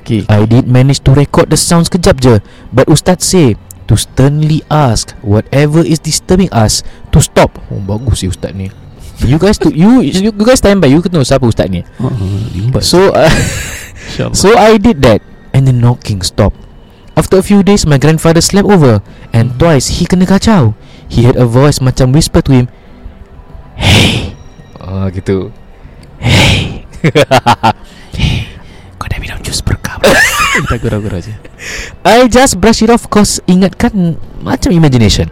Okay. 0.00 0.24
I 0.32 0.48
did 0.48 0.64
manage 0.64 1.04
to 1.04 1.12
record 1.12 1.52
the 1.52 1.60
sound 1.60 1.84
sekejap 1.84 2.24
je 2.24 2.40
But 2.72 2.88
Ustaz 2.88 3.20
say 3.20 3.60
To 3.84 4.00
sternly 4.00 4.64
ask 4.72 5.12
Whatever 5.20 5.84
is 5.84 6.00
disturbing 6.00 6.48
us 6.56 6.80
To 7.12 7.20
stop 7.20 7.60
Oh 7.68 7.84
bagus 7.84 8.24
si 8.24 8.26
Ustaz 8.32 8.56
ni 8.56 8.72
You 9.28 9.36
guys 9.36 9.60
to 9.60 9.68
you, 9.68 10.00
you 10.00 10.32
guys 10.32 10.64
stand 10.64 10.80
by 10.80 10.88
You 10.88 11.04
know 11.12 11.20
siapa 11.20 11.44
Ustaz 11.44 11.68
ni 11.68 11.84
Uh. 12.00 12.80
So 12.80 13.12
uh. 13.12 13.28
So 14.34 14.58
I 14.58 14.76
did 14.76 15.02
that. 15.02 15.22
And 15.50 15.66
the 15.66 15.74
knocking 15.74 16.22
stopped. 16.22 16.58
After 17.18 17.36
a 17.36 17.44
few 17.44 17.62
days 17.62 17.84
My 17.84 17.98
grandfather 17.98 18.40
slept 18.40 18.70
over. 18.70 19.02
And 19.34 19.54
Mhm. 19.54 19.58
twice 19.58 19.98
He 19.98 20.06
kena 20.06 20.26
kacau. 20.26 20.74
He 21.10 21.26
heard 21.26 21.34
a 21.34 21.46
voice 21.46 21.82
Macam 21.82 22.14
whisper 22.14 22.38
to 22.40 22.50
him 22.54 22.66
Hey! 23.74 24.34
Ah 24.78 25.10
gitu. 25.10 25.50
Hey! 26.22 26.86
Hey! 28.14 28.46
Kau 29.00 29.06
dah 29.08 29.18
minum 29.18 29.40
jus 29.42 29.58
berkap 29.64 30.04
Kita 30.60 30.76
gura-gura 30.78 31.18
je. 31.18 31.32
I 32.04 32.28
just 32.30 32.60
brush 32.60 32.84
it 32.84 32.90
off 32.92 33.10
Cause 33.10 33.42
ingatkan 33.50 34.16
Macam 34.40 34.70
imagination. 34.70 35.28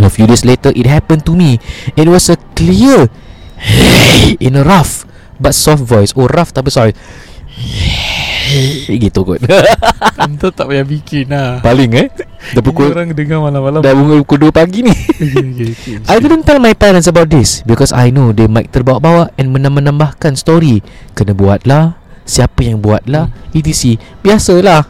A 0.00 0.08
few 0.08 0.24
days 0.24 0.44
later 0.48 0.72
It 0.72 0.88
happened 0.88 1.24
to 1.28 1.36
me. 1.36 1.60
It 1.92 2.08
was 2.08 2.32
a 2.32 2.40
clear 2.56 3.12
Hey! 3.60 4.40
In 4.40 4.56
a 4.56 4.64
rough 4.64 5.04
But 5.36 5.52
soft 5.52 5.84
voice. 5.84 6.16
Oh 6.16 6.24
rough 6.32 6.56
tapi 6.56 6.72
sorry 6.72 6.96
Gitu 9.02 9.20
kot 9.20 9.40
Anda 10.16 10.48
tak 10.54 10.70
payah 10.70 10.86
bikin 10.86 11.32
lah. 11.32 11.58
Paling 11.60 11.90
eh 11.98 12.06
Dah 12.54 12.62
Ini 12.62 12.66
pukul 12.66 12.94
orang 12.94 13.10
dengar 13.10 13.42
malam-malam. 13.42 13.80
Dah 13.82 13.90
pukul 13.90 14.38
2 14.48 14.54
pagi 14.54 14.86
ni 14.86 14.94
Okay, 14.94 15.42
okay, 15.50 15.70
okay. 15.74 15.96
I 16.06 16.16
didn't 16.22 16.46
tell 16.46 16.62
my 16.62 16.76
parents 16.76 17.10
about 17.10 17.26
this 17.26 17.66
Because 17.66 17.90
I 17.90 18.14
know 18.14 18.30
They 18.30 18.46
might 18.46 18.70
terbawa-bawa 18.70 19.34
And 19.34 19.50
menambah-nambahkan 19.50 20.38
story 20.38 20.84
Kena 21.18 21.34
buat 21.34 21.66
lah 21.66 21.98
Siapa 22.22 22.62
yang 22.62 22.78
buat 22.78 23.06
lah 23.08 23.30
Hmm. 23.30 23.56
ETC 23.56 23.96
Biasalah 24.22 24.86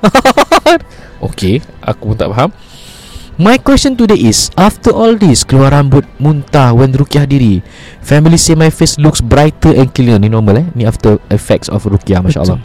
Okay 1.30 1.62
Aku 1.80 2.12
pun 2.12 2.16
tak 2.18 2.28
faham 2.34 2.50
My 3.36 3.60
question 3.60 4.00
today 4.00 4.16
is 4.32 4.48
After 4.56 4.96
all 4.96 5.12
this 5.12 5.44
Keluar 5.44 5.68
rambut 5.68 6.08
Muntah 6.16 6.72
When 6.72 6.88
rukiah 6.96 7.28
diri. 7.28 7.60
Family 8.00 8.40
say 8.40 8.56
my 8.56 8.72
face 8.72 8.96
looks 8.96 9.20
brighter 9.20 9.76
and 9.76 9.92
clearer 9.92 10.16
Ni 10.16 10.32
normal 10.32 10.64
eh? 10.64 10.66
Ni 10.72 10.88
after 10.88 11.20
effects 11.28 11.68
of 11.68 11.84
rukiah 11.84 12.24
Masya 12.24 12.48
Allah 12.48 12.64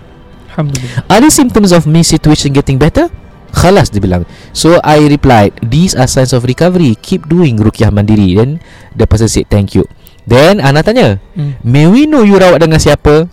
Alhamdulillah. 0.55 1.03
Are 1.11 1.19
the 1.19 1.27
symptoms 1.31 1.75
of 1.75 1.83
me 1.83 2.07
situation 2.07 2.55
getting 2.55 2.79
better? 2.79 3.11
Khalas 3.51 3.91
dia 3.91 3.99
bilang. 3.99 4.23
So 4.55 4.79
I 4.79 5.03
replied 5.11 5.59
These 5.59 5.91
are 5.91 6.07
signs 6.07 6.31
of 6.31 6.47
recovery. 6.47 6.95
Keep 7.03 7.27
doing 7.27 7.59
Rukiah 7.59 7.91
mandiri. 7.91 8.39
Then 8.39 8.63
The 8.95 9.03
person 9.11 9.27
said 9.27 9.51
thank 9.51 9.75
you. 9.75 9.83
Then 10.23 10.63
Ana 10.63 10.87
tanya 10.87 11.19
Hmm. 11.35 11.59
May 11.67 11.91
we 11.91 12.07
know 12.07 12.23
you 12.23 12.39
rawat 12.39 12.63
dengan 12.63 12.79
siapa? 12.79 13.27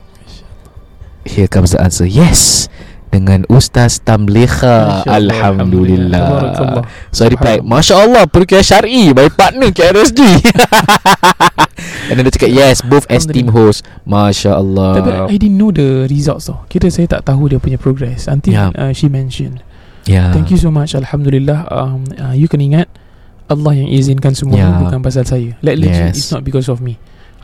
Here 1.22 1.46
comes 1.46 1.70
the 1.70 1.78
answer 1.78 2.02
Yes 2.02 2.66
Dengan 3.08 3.48
Ustaz 3.48 4.04
Tamliha 4.04 5.02
Alhamdulillah. 5.08 6.20
Tabarakallah. 6.20 6.84
So 7.08 7.24
I 7.24 7.32
replied 7.32 7.60
Masya 7.64 7.94
Allah 8.04 8.28
Perukiah 8.28 8.60
syar'i. 8.60 9.16
My 9.16 9.32
partner 9.32 9.72
KRSG 9.72 10.20
And 12.12 12.14
then 12.20 12.24
dia 12.28 12.32
cakap 12.36 12.50
Yes 12.52 12.84
Both 12.84 13.08
esteemed 13.08 13.52
host. 13.52 13.84
Masya 14.04 14.60
Allah. 14.60 15.00
Tapi 15.00 15.10
I 15.32 15.36
didn't 15.40 15.56
know 15.56 15.72
the 15.72 16.04
results 16.08 16.52
tau 16.52 16.64
Kira 16.68 16.92
saya 16.92 17.08
tak 17.08 17.24
tahu 17.24 17.48
dia 17.48 17.58
punya 17.60 17.80
progress 17.80 18.28
Until 18.28 18.52
Ya. 18.56 18.72
uh, 18.72 18.92
she 18.92 19.08
mentioned. 19.08 19.60
Yeah. 20.08 20.32
Thank 20.32 20.48
you 20.52 20.60
so 20.60 20.72
much. 20.72 20.96
Alhamdulillah. 20.96 21.68
Um, 21.68 22.04
uh, 22.16 22.32
You 22.32 22.48
can 22.48 22.60
ingat 22.60 22.88
Allah 23.48 23.72
yang 23.76 23.88
izinkan 23.88 24.36
semua 24.36 24.60
ni 24.60 24.84
Bukan 24.84 25.00
pasal 25.00 25.24
saya. 25.24 25.56
Like 25.64 25.80
Yes. 25.80 26.16
It's 26.16 26.30
not 26.32 26.44
because 26.44 26.68
of 26.68 26.80
me 26.84 26.96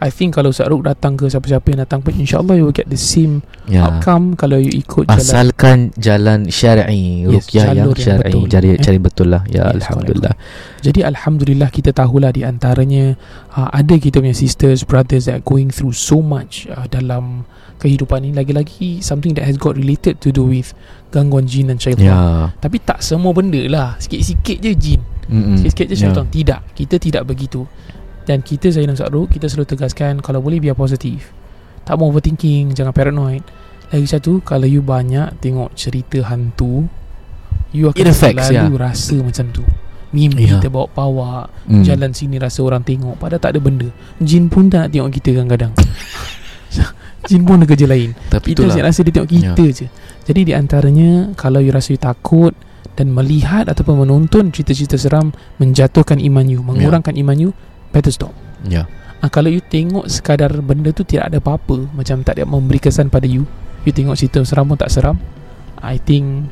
I 0.03 0.11
think 0.11 0.35
kalau 0.35 0.51
Ustaz 0.51 0.67
Ruk 0.67 0.83
datang 0.83 1.15
ke 1.15 1.31
Siapa-siapa 1.31 1.71
yang 1.71 1.81
datang 1.87 2.03
pun 2.03 2.11
InsyaAllah 2.13 2.59
you 2.59 2.67
will 2.67 2.75
get 2.75 2.91
the 2.91 2.99
same 2.99 3.47
yeah. 3.71 3.87
Outcome 3.87 4.35
Kalau 4.35 4.59
you 4.59 4.75
ikut 4.75 5.07
jalan. 5.07 5.23
Asalkan 5.23 5.79
jalan 5.95 6.51
syar'i 6.51 7.23
Yes, 7.25 7.47
Rukiah 7.47 7.65
yang 7.71 7.77
jalur 7.87 7.95
yang 7.95 8.05
syar'i 8.05 8.33
betul. 8.35 8.43
Cari, 8.51 8.69
Eh. 8.69 8.79
cari 8.83 8.99
betul 8.99 9.29
lah. 9.31 9.43
Ya 9.47 9.71
Yes, 9.71 9.87
Alhamdulillah. 9.87 10.35
Jadi 10.83 11.01
Alhamdulillah 11.01 11.69
kita 11.71 11.91
tahulah 11.91 12.31
di 12.31 12.43
antaranya 12.43 13.15
uh, 13.55 13.71
Ada 13.71 13.95
kita 13.97 14.19
punya 14.19 14.35
sisters, 14.35 14.83
brothers 14.83 15.31
that 15.31 15.39
are 15.39 15.47
going 15.47 15.71
through 15.71 15.95
so 15.95 16.19
much 16.19 16.67
uh, 16.69 16.85
Dalam 16.85 17.47
kehidupan 17.79 18.23
ni 18.23 18.31
Lagi-lagi 18.35 18.99
something 18.99 19.33
that 19.33 19.47
has 19.47 19.57
got 19.57 19.79
related 19.79 20.19
to 20.19 20.29
do 20.29 20.45
with 20.45 20.75
Gangguan 21.15 21.47
jin 21.47 21.71
dan 21.71 21.79
syaitan. 21.79 22.11
Ya. 22.11 22.51
Tapi 22.59 22.83
tak 22.83 22.99
semua 22.99 23.31
benda 23.31 23.63
lah. 23.71 23.95
Sikit-sikit 24.03 24.59
je 24.59 24.75
jin. 24.75 24.99
Mm-mm. 25.31 25.63
Sikit-sikit 25.63 25.87
je 25.87 25.95
Ya. 25.95 26.01
syaitan. 26.11 26.27
Tidak. 26.27 26.75
Kita 26.75 26.99
tidak 26.99 27.23
begitu 27.25 27.63
Dan 28.25 28.41
kita 28.41 28.69
saya 28.69 28.85
dan 28.85 28.97
Sakruk 28.97 29.29
Kita 29.29 29.47
selalu 29.47 29.69
tegaskan 29.69 30.19
Kalau 30.19 30.41
boleh 30.41 30.57
biar 30.57 30.73
positif. 30.73 31.29
Tak 31.85 31.97
mau 31.97 32.09
overthinking 32.09 32.73
Jangan 32.73 32.91
paranoid. 32.91 33.45
Lagi 33.89 34.07
satu 34.07 34.41
Kalau 34.41 34.65
you 34.65 34.81
banyak 34.81 35.37
Tengok 35.39 35.73
cerita 35.73 36.25
hantu 36.25 36.89
You 37.69 37.91
akan 37.91 38.01
It 38.01 38.07
affects, 38.07 38.49
selalu 38.49 38.75
ya. 38.75 38.81
rasa 38.81 39.17
macam 39.19 39.47
tu. 39.51 39.65
Mimpi 40.11 40.47
Ya. 40.47 40.57
terbawa-bawa 40.59 41.51
Mm. 41.67 41.83
Jalan 41.83 42.11
sini 42.13 42.39
rasa 42.39 42.61
orang 42.61 42.81
tengok 42.81 43.19
Padahal 43.19 43.41
tak 43.41 43.57
ada 43.57 43.61
benda. 43.61 43.89
Jin 44.21 44.47
pun 44.47 44.69
tak 44.69 44.87
nak 44.87 44.91
tengok 44.91 45.11
kita 45.11 45.31
kadang-kadang. 45.35 45.73
Jin 47.25 47.41
pun 47.43 47.57
ada 47.57 47.67
kerja 47.67 47.85
lain. 47.85 48.13
Tapi 48.29 48.53
Kita 48.53 48.69
asyik 48.69 48.85
rasa 48.85 49.01
dia 49.01 49.13
tengok 49.13 49.31
kita 49.31 49.65
je. 49.75 49.87
Jadi 50.25 50.41
di 50.45 50.53
antaranya 50.53 51.33
Kalau 51.35 51.59
you 51.59 51.73
rasa 51.73 51.93
you 51.93 51.99
takut 51.99 52.53
Dan 52.95 53.11
melihat 53.11 53.67
ataupun 53.67 54.01
menonton 54.01 54.49
cerita-cerita 54.49 54.95
seram 54.95 55.33
Menjatuhkan 55.57 56.21
iman 56.21 56.47
you 56.47 56.61
Mengurangkan 56.61 57.17
iman 57.17 57.37
you 57.39 57.51
Better 57.95 58.11
stop. 58.11 58.35
Ya. 58.67 58.91
Ah, 59.21 59.31
Kalau 59.31 59.49
you 59.49 59.63
tengok 59.63 60.05
sekadar 60.05 60.51
benda 60.59 60.91
tu 60.91 61.01
tidak 61.01 61.33
ada 61.33 61.39
apa-apa 61.39 61.87
Macam 61.93 62.21
tak 62.21 62.37
ada 62.37 62.45
memberi 62.45 62.77
kesan 62.77 63.09
pada 63.09 63.25
you 63.25 63.49
You 63.81 63.93
tengok 63.93 64.17
cerita 64.17 64.41
seram 64.43 64.67
pun 64.67 64.77
tak 64.77 64.89
seram 64.89 65.17
I 65.79 65.97
think 65.97 66.49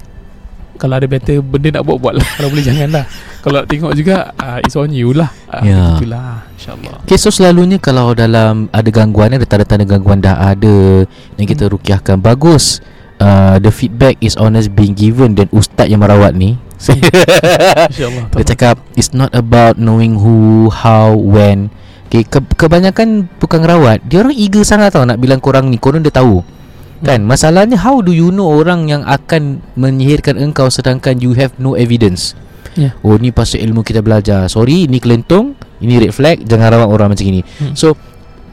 Kalau 0.76 0.96
ada 0.96 1.04
better 1.04 1.40
benda 1.40 1.68
nak 1.74 1.84
buat-buat 1.84 2.14
lah. 2.16 2.26
Kalau 2.32 2.48
boleh 2.48 2.64
janganlah. 2.64 3.04
Kalau 3.40 3.60
nak 3.60 3.68
tengok 3.68 3.92
juga 3.92 4.32
uh, 4.34 4.58
It's 4.60 4.72
on 4.72 4.88
you 4.88 5.12
lah. 5.12 5.28
Uh, 5.46 5.60
Ya. 5.62 5.82
Itulah 5.94 6.48
InsyaAllah. 6.52 6.96
Okay 7.04 7.16
so 7.16 7.28
selalunya 7.28 7.76
kalau 7.76 8.12
dalam 8.12 8.68
ada 8.68 8.88
gangguan 8.88 9.32
Ada 9.32 9.44
tanda-tanda 9.44 9.84
gangguan 9.84 10.20
dah 10.20 10.36
ada 10.38 11.04
Yang 11.36 11.46
kita 11.50 11.64
Hmm. 11.66 11.72
rukiahkan. 11.74 12.16
Bagus. 12.18 12.80
Uh, 13.18 13.56
The 13.56 13.68
feedback 13.68 14.16
is 14.18 14.34
honest 14.34 14.72
being 14.72 14.92
given 14.92 15.32
Dan 15.32 15.46
ustaz 15.50 15.86
yang 15.86 16.00
merawat 16.00 16.32
ni 16.32 16.56
InsyaAllah 17.92 18.34
Dia 18.34 18.44
cakap 18.54 18.76
It's 18.98 19.14
not 19.14 19.30
about 19.32 19.78
knowing 19.78 20.18
who 20.18 20.68
How 20.72 21.14
When. 21.14 21.70
Okay, 22.10 22.26
ke, 22.26 22.42
kebanyakan 22.58 23.30
bukan 23.38 23.62
rawat 23.62 24.02
Dia 24.06 24.26
orang 24.26 24.34
eager 24.34 24.66
sangat 24.66 24.96
tau 24.96 25.06
Nak 25.06 25.22
bilang 25.22 25.38
korang 25.38 25.70
ni. 25.70 25.78
Korang 25.78 26.02
dia 26.02 26.12
tahu. 26.12 26.42
Kan? 27.02 27.22
Masalahnya 27.22 27.78
How 27.78 28.02
do 28.02 28.10
you 28.10 28.34
know 28.34 28.50
Orang 28.50 28.90
yang 28.90 29.06
akan 29.06 29.62
Menyihirkan 29.78 30.38
engkau 30.38 30.68
Sedangkan 30.68 31.22
you 31.22 31.38
have 31.38 31.54
no 31.62 31.78
evidence? 31.78 32.34
Ya. 32.72 32.96
Oh 33.04 33.20
ni 33.20 33.30
pasal 33.30 33.62
ilmu 33.62 33.84
kita 33.84 34.00
belajar. 34.00 34.48
Sorry 34.50 34.90
Ini 34.90 34.98
kelentung 34.98 35.54
Ini 35.78 36.08
red 36.08 36.12
flag 36.16 36.42
Jangan 36.46 36.72
rawat 36.72 36.88
orang 36.88 37.08
macam 37.14 37.26
ini. 37.26 37.44
Hmm. 37.62 37.74
So 37.78 37.94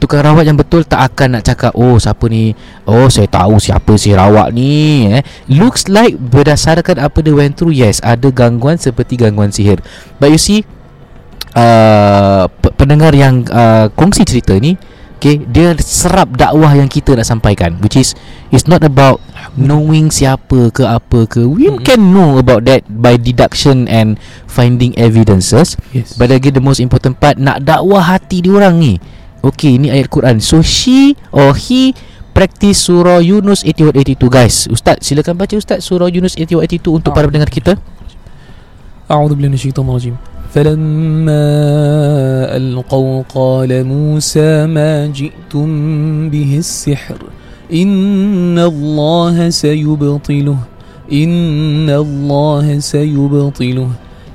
Tukang 0.00 0.24
rawat 0.24 0.48
yang 0.48 0.56
betul 0.56 0.80
Tak 0.82 1.12
akan 1.12 1.36
nak 1.38 1.44
cakap 1.44 1.76
Oh 1.76 2.00
siapa 2.00 2.24
ni? 2.32 2.56
Oh 2.88 3.12
saya 3.12 3.28
tahu 3.28 3.60
siapa 3.60 3.92
si 4.00 4.16
rawat 4.16 4.48
ni 4.56 5.04
eh. 5.12 5.20
Looks 5.52 5.92
like 5.92 6.16
Berdasarkan 6.16 6.96
apa 6.96 7.20
dia 7.20 7.36
went 7.36 7.60
through 7.60 7.76
Yes 7.76 8.00
Ada 8.00 8.32
gangguan 8.32 8.80
Seperti 8.80 9.20
gangguan 9.20 9.52
sihir. 9.52 9.84
But 10.16 10.32
you 10.32 10.40
see 10.40 10.64
uh, 11.52 12.48
pe- 12.48 12.72
Pendengar 12.74 13.12
yang 13.12 13.44
uh, 13.52 13.92
Kongsi 13.92 14.24
cerita 14.24 14.56
ni 14.56 14.80
Okay 15.20 15.36
Dia 15.36 15.76
serap 15.76 16.32
dakwah 16.32 16.72
yang 16.72 16.88
kita 16.88 17.12
nak 17.12 17.28
sampaikan 17.28 17.76
Which 17.84 18.00
is 18.00 18.16
It's 18.48 18.64
not 18.64 18.80
about 18.80 19.20
Knowing 19.60 20.08
siapa 20.08 20.72
ke 20.72 20.86
apa 20.86 21.28
ke. 21.28 21.44
We 21.44 21.68
Mm-mm. 21.68 21.84
can 21.84 22.16
know 22.16 22.40
about 22.40 22.64
that 22.64 22.88
By 22.88 23.20
deduction 23.20 23.84
and 23.84 24.16
Finding 24.48 24.96
evidences. 24.96 25.76
Yes. 25.92 26.16
But 26.16 26.32
again 26.32 26.56
the 26.56 26.64
most 26.64 26.80
important 26.80 27.20
part 27.20 27.36
Nak 27.36 27.68
dakwah 27.68 28.16
hati 28.16 28.40
diorang 28.40 28.80
ni 28.80 28.96
Okay 29.45 29.77
ini 29.77 29.93
ayat 29.93 30.09
Quran 30.09 30.41
So 30.41 30.65
she 30.65 31.13
or 31.29 31.53
he 31.53 31.93
Practice 32.35 32.91
surah 32.91 33.23
Yunus 33.23 33.63
81-82 33.63 34.27
Guys 34.27 34.55
Ustaz 34.67 34.99
silakan 35.05 35.39
baca 35.39 35.55
Ustaz 35.55 35.85
Surah 35.87 36.11
Yunus 36.11 36.35
81-82 36.35 36.99
Untuk 36.99 37.11
para 37.15 37.29
pendengar 37.29 37.47
kita 37.51 37.79
أعوذ 39.05 39.37
بالله 39.37 39.53
من 39.53 39.57
الشيطان 39.61 39.85
الرجيم 39.85 40.15
فلما 40.49 41.45
ألقوا 42.57 43.23
قال 43.29 43.69
موسى 43.85 44.65
ما 44.65 45.05
جئتم 45.07 45.69
به 46.29 46.51
السحر 46.57 47.21
إن 47.73 48.59
الله 48.59 49.49
سيبطله 49.49 50.57
إن 51.11 51.89
الله 51.89 52.79
سيبطله 52.79 53.89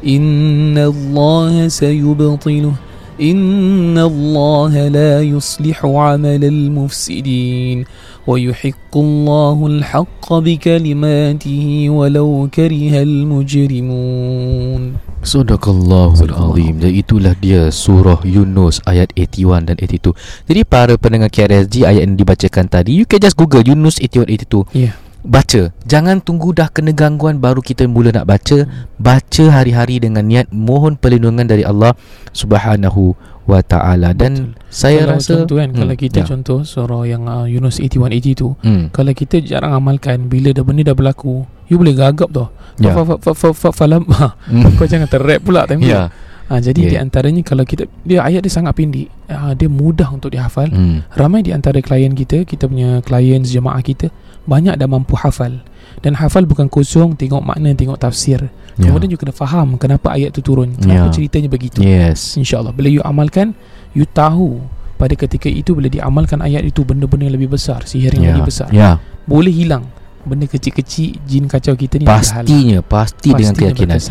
إن 0.07 0.79
الله 0.79 1.69
سيبطله 1.69 2.75
إن 3.21 3.99
الله 3.99 4.89
لا 4.89 5.21
يصلح 5.21 5.85
عمل 5.85 6.45
المفسدين 6.45 7.85
ويحق 8.27 8.95
الله 8.97 9.67
الحق 9.67 10.29
بكلماته 10.33 11.87
ولو 11.91 12.49
كره 12.49 13.03
المجرمون 13.03 14.83
Sadaqallahul 15.21 16.33
Azim 16.33 16.81
Jadi 16.81 17.05
itulah 17.05 17.37
dia 17.37 17.69
Surah 17.69 18.25
Yunus 18.25 18.81
Ayat 18.89 19.13
81 19.13 19.69
dan 19.69 19.77
82 19.77 20.17
Jadi 20.49 20.65
para 20.65 20.97
pendengar 20.97 21.29
KRSG 21.29 21.85
Ayat 21.85 22.09
yang 22.09 22.17
dibacakan 22.17 22.73
tadi 22.73 22.97
You 22.97 23.05
can 23.05 23.21
just 23.21 23.37
google 23.37 23.61
Yunus 23.61 24.01
81-82 24.01 24.73
Ya 24.73 24.97
Baca. 25.26 25.74
Jangan 25.84 26.22
tunggu 26.22 26.54
dah 26.54 26.70
kena 26.70 26.94
gangguan 26.94 27.38
Baru 27.38 27.60
kita 27.60 27.84
mula 27.86 28.14
nak 28.14 28.26
baca. 28.26 28.70
Baca 28.96 29.44
hari-hari 29.50 29.98
dengan 29.98 30.22
niat 30.22 30.48
Mohon 30.50 30.96
perlindungan 30.96 31.44
dari 31.44 31.62
Allah 31.62 31.98
Subhanahu 32.30 33.18
wa 33.46 33.62
ta'ala. 33.62 34.14
Dan 34.14 34.54
saya 34.70 35.06
kalau 35.06 35.18
rasa 35.18 35.32
contoh 35.36 35.58
kan 35.58 35.70
Hmm, 35.70 35.80
Kalau 35.80 35.96
kita 35.96 36.20
ya. 36.22 36.26
contoh 36.28 36.60
Surah 36.62 37.04
yang 37.06 37.26
uh, 37.26 37.46
Yunus 37.46 37.78
81-82 37.78 38.58
hmm, 38.60 38.84
Kalau 38.90 39.12
kita 39.12 39.42
jarang 39.42 39.74
amalkan 39.74 40.26
Bila 40.26 40.50
dah 40.50 40.62
benda 40.62 40.82
dah 40.84 40.94
berlaku 40.94 41.42
You 41.66 41.82
boleh 41.82 41.94
gagap 41.94 42.30
tau. 42.30 42.54
Ya. 42.78 42.94
Fa- 42.94 43.02
fa- 43.04 43.18
fa- 43.18 43.34
fa- 43.34 43.58
fa- 43.58 43.76
falam. 43.76 44.06
Hmm, 44.50 44.78
Kau 44.78 44.86
jangan 44.86 45.10
terrap 45.10 45.42
pula 45.42 45.66
time 45.66 45.82
tu. 45.82 45.90
Ya. 45.90 46.14
Ha, 46.46 46.62
Jadi 46.62 46.86
Ya. 46.86 46.90
di 46.92 46.96
antaranya 47.02 47.42
Kalau 47.42 47.66
kita 47.66 47.90
Dia 48.02 48.22
ayat 48.22 48.46
dia 48.46 48.54
sangat 48.54 48.78
pendek. 48.78 49.10
Ha, 49.26 49.54
Dia 49.54 49.66
mudah 49.66 50.10
untuk 50.10 50.30
dihafal. 50.30 50.70
Hmm, 50.70 51.02
Ramai 51.10 51.42
di 51.42 51.50
antara 51.50 51.82
klien 51.82 52.14
kita 52.14 52.46
Kita 52.46 52.66
punya 52.66 53.02
klien 53.02 53.42
jemaah 53.42 53.82
kita 53.82 54.14
Banyak 54.46 54.78
dah 54.78 54.86
mampu 54.86 55.18
hafal. 55.18 55.62
Dan 56.06 56.14
hafal 56.22 56.46
bukan 56.46 56.70
kosong 56.70 57.18
Tengok 57.18 57.42
makna 57.42 57.74
Tengok 57.74 57.98
tafsir. 57.98 58.46
Ya. 58.78 58.90
Kemudian 58.90 59.10
you 59.10 59.18
kena 59.18 59.34
faham 59.34 59.78
Kenapa 59.82 60.14
ayat 60.14 60.34
tu 60.34 60.46
turun. 60.46 60.78
Kenapa 60.78 61.10
Ya. 61.10 61.14
ceritanya 61.14 61.50
begitu. 61.50 61.82
Yes. 61.82 62.38
InsyaAllah. 62.38 62.74
Bila 62.74 62.90
you 62.90 63.02
amalkan 63.02 63.58
You 63.98 64.06
tahu 64.06 64.62
Pada 64.96 65.18
ketika 65.18 65.50
itu 65.50 65.74
Bila 65.74 65.90
diamalkan 65.90 66.46
ayat 66.46 66.62
itu 66.62 66.86
Benda-benda 66.86 67.26
yang 67.26 67.36
lebih 67.36 67.58
besar 67.58 67.90
Sihir 67.90 68.14
yang 68.14 68.24
Ya. 68.24 68.30
lebih 68.38 68.46
besar. 68.54 68.70
Ya. 68.70 69.02
Boleh 69.26 69.50
hilang. 69.50 69.90
Benda 70.26 70.50
kecil-kecil 70.50 71.22
Jin 71.22 71.46
kacau 71.46 71.78
kita 71.78 72.02
ni. 72.02 72.06
Pastinya 72.10 72.82
Pasti 72.82 73.30
dengan 73.30 73.54
keyakinan. 73.54 74.02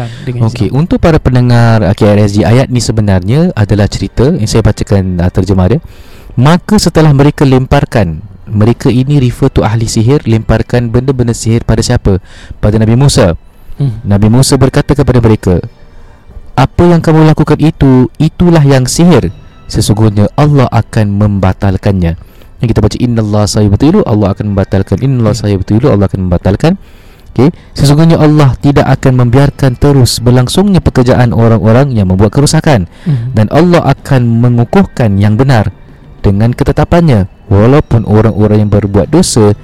Okey, 0.46 0.70
untuk 0.70 1.02
para 1.02 1.18
pendengar 1.18 1.82
KRSG 1.90 2.46
ayat 2.46 2.70
ni 2.70 2.78
sebenarnya 2.78 3.50
adalah 3.50 3.90
cerita 3.90 4.30
yang 4.30 4.46
saya 4.46 4.62
bacakan 4.62 5.18
uh, 5.18 5.26
terjemah 5.26 5.74
dia. 5.74 5.80
Maka 6.38 6.78
setelah 6.78 7.10
mereka 7.10 7.42
lemparkan 7.42 8.22
mereka 8.48 8.92
ini 8.92 9.20
refer 9.20 9.48
to 9.48 9.64
ahli 9.64 9.88
sihir 9.88 10.24
lemparkan 10.28 10.92
benda-benda 10.92 11.32
sihir 11.32 11.64
pada 11.64 11.80
siapa? 11.80 12.20
Pada 12.60 12.76
Nabi 12.76 12.94
Musa. 12.96 13.36
Hmm. 13.80 14.04
Nabi 14.04 14.28
Musa 14.30 14.54
berkata 14.54 14.94
kepada 14.94 15.18
mereka, 15.18 15.58
"Apa 16.54 16.82
yang 16.86 17.02
kamu 17.02 17.26
lakukan 17.26 17.58
itu, 17.58 18.06
itulah 18.20 18.62
yang 18.62 18.86
sihir. 18.86 19.32
Sesungguhnya 19.66 20.28
Allah 20.36 20.68
akan 20.70 21.18
membatalkannya." 21.18 22.34
Yang 22.62 22.68
kita 22.70 22.80
baca 22.80 22.96
innallaha 22.96 23.46
sayubtilu 23.50 24.00
Allah 24.08 24.32
akan 24.32 24.56
membatalkan 24.56 24.96
innallaha 25.04 25.36
sayubtilu 25.36 25.90
Allah 25.90 26.06
akan 26.08 26.30
membatalkan 26.30 26.80
Okay 27.34 27.50
Sesungguhnya 27.74 28.16
Allah 28.16 28.54
tidak 28.62 28.86
akan 28.88 29.26
membiarkan 29.26 29.74
terus 29.74 30.22
Berlangsungnya 30.22 30.78
pekerjaan 30.78 31.34
orang-orang 31.34 31.92
Yang 31.92 32.14
membuat 32.14 32.30
kerusakan 32.32 32.86
Mhm. 33.04 33.34
Dan 33.36 33.46
Allah 33.50 33.82
akan 33.90 34.38
mengukuhkan 34.40 35.18
yang 35.18 35.34
benar 35.36 35.74
Dengan 36.22 36.54
ketetapannya 36.54 37.33
Walaupun 37.54 38.02
orang-orang 38.02 38.66
yang 38.66 38.70
berbuat 38.74 39.06
dosa 39.14 39.54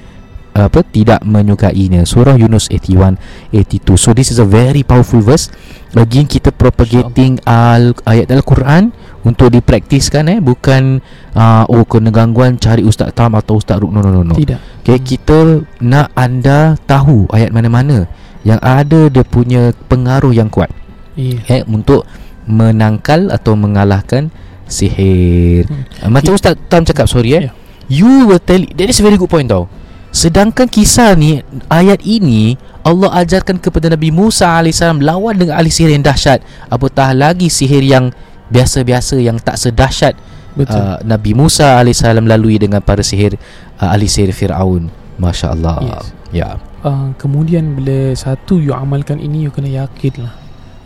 apa 0.51 0.83
tidak 0.83 1.23
menyukainya. 1.23 2.03
Surah 2.03 2.35
Yunus 2.35 2.67
81 2.67 3.15
82 3.55 3.95
so 3.95 4.11
this 4.11 4.31
is 4.35 4.39
a 4.39 4.47
very 4.47 4.83
powerful 4.83 5.23
verse. 5.23 5.47
Again 5.95 6.27
kita 6.27 6.51
propagating 6.51 7.39
al 7.47 7.95
ayat 8.03 8.31
al-Quran 8.31 8.91
untuk 9.23 9.51
dipraktiskan 9.51 10.27
eh. 10.27 10.39
Bukan 10.43 10.99
uh, 11.35 11.63
oh 11.71 11.87
kena 11.87 12.11
gangguan 12.11 12.59
cari 12.59 12.83
ustaz 12.83 13.15
Tam 13.15 13.35
atau 13.35 13.59
ustaz 13.59 13.79
Ruk. 13.79 13.91
No 13.91 14.03
no 14.03 14.11
no 14.11 14.23
no. 14.27 14.35
Tidak. 14.35 14.83
Okay, 14.83 14.99
kita 14.99 15.63
nak 15.83 16.11
anda 16.15 16.75
tahu 16.83 17.31
ayat 17.31 17.55
mana-mana. 17.55 18.07
Yang 18.43 18.59
ada 18.59 19.01
dia 19.07 19.23
punya 19.23 19.71
pengaruh 19.87 20.33
yang 20.35 20.51
kuat. 20.51 20.71
Yeah. 21.15 21.43
eh 21.47 21.61
untuk 21.67 22.07
menangkal 22.47 23.29
atau 23.31 23.53
mengalahkan 23.59 24.31
sihir. 24.71 25.67
Hmm. 25.67 26.07
macam 26.07 26.39
ustaz 26.39 26.55
Tam 26.71 26.87
cakap 26.87 27.07
sorry 27.07 27.35
eh. 27.39 27.43
Yeah. 27.51 27.60
You 27.91 28.31
will 28.31 28.39
tell 28.39 28.63
That 28.79 28.87
is 28.87 29.03
a 29.03 29.05
very 29.05 29.19
good 29.19 29.27
point 29.27 29.51
tau. 29.51 29.67
Sedangkan 30.15 30.71
kisah 30.71 31.11
ni 31.19 31.43
Ayat 31.67 31.99
ini 32.07 32.55
Allah 32.87 33.11
ajarkan 33.19 33.59
kepada 33.59 33.91
Nabi 33.91 34.15
Musa 34.15 34.47
AS 34.47 34.79
Lawan 34.79 35.35
dengan 35.35 35.59
ahli 35.59 35.67
sihir 35.67 35.91
yang 35.91 36.03
dahsyat. 36.03 36.39
Apatah 36.71 37.11
lagi 37.11 37.51
sihir 37.51 37.83
yang 37.83 38.15
Biasa-biasa 38.47 39.19
Yang 39.19 39.43
tak 39.43 39.59
sedahsyat 39.59 40.15
Betul. 40.55 40.79
uh, 40.79 40.99
Nabi 41.03 41.31
Musa 41.35 41.83
AS 41.83 42.03
lalui 42.03 42.59
dengan 42.59 42.79
para 42.79 43.03
sihir 43.03 43.35
uh, 43.83 43.91
Ahli 43.91 44.07
sihir 44.07 44.31
Fir'aun. 44.31 44.87
Masya 45.19 45.51
Allah 45.51 45.75
Yes. 45.83 46.05
Ya. 46.31 46.49
Uh, 46.87 47.11
Kemudian 47.19 47.75
bila 47.75 48.15
satu 48.15 48.55
you 48.55 48.71
amalkan 48.71 49.19
ini 49.19 49.47
You 49.47 49.51
kena 49.51 49.67
yakin 49.67 50.31
lah. 50.31 50.33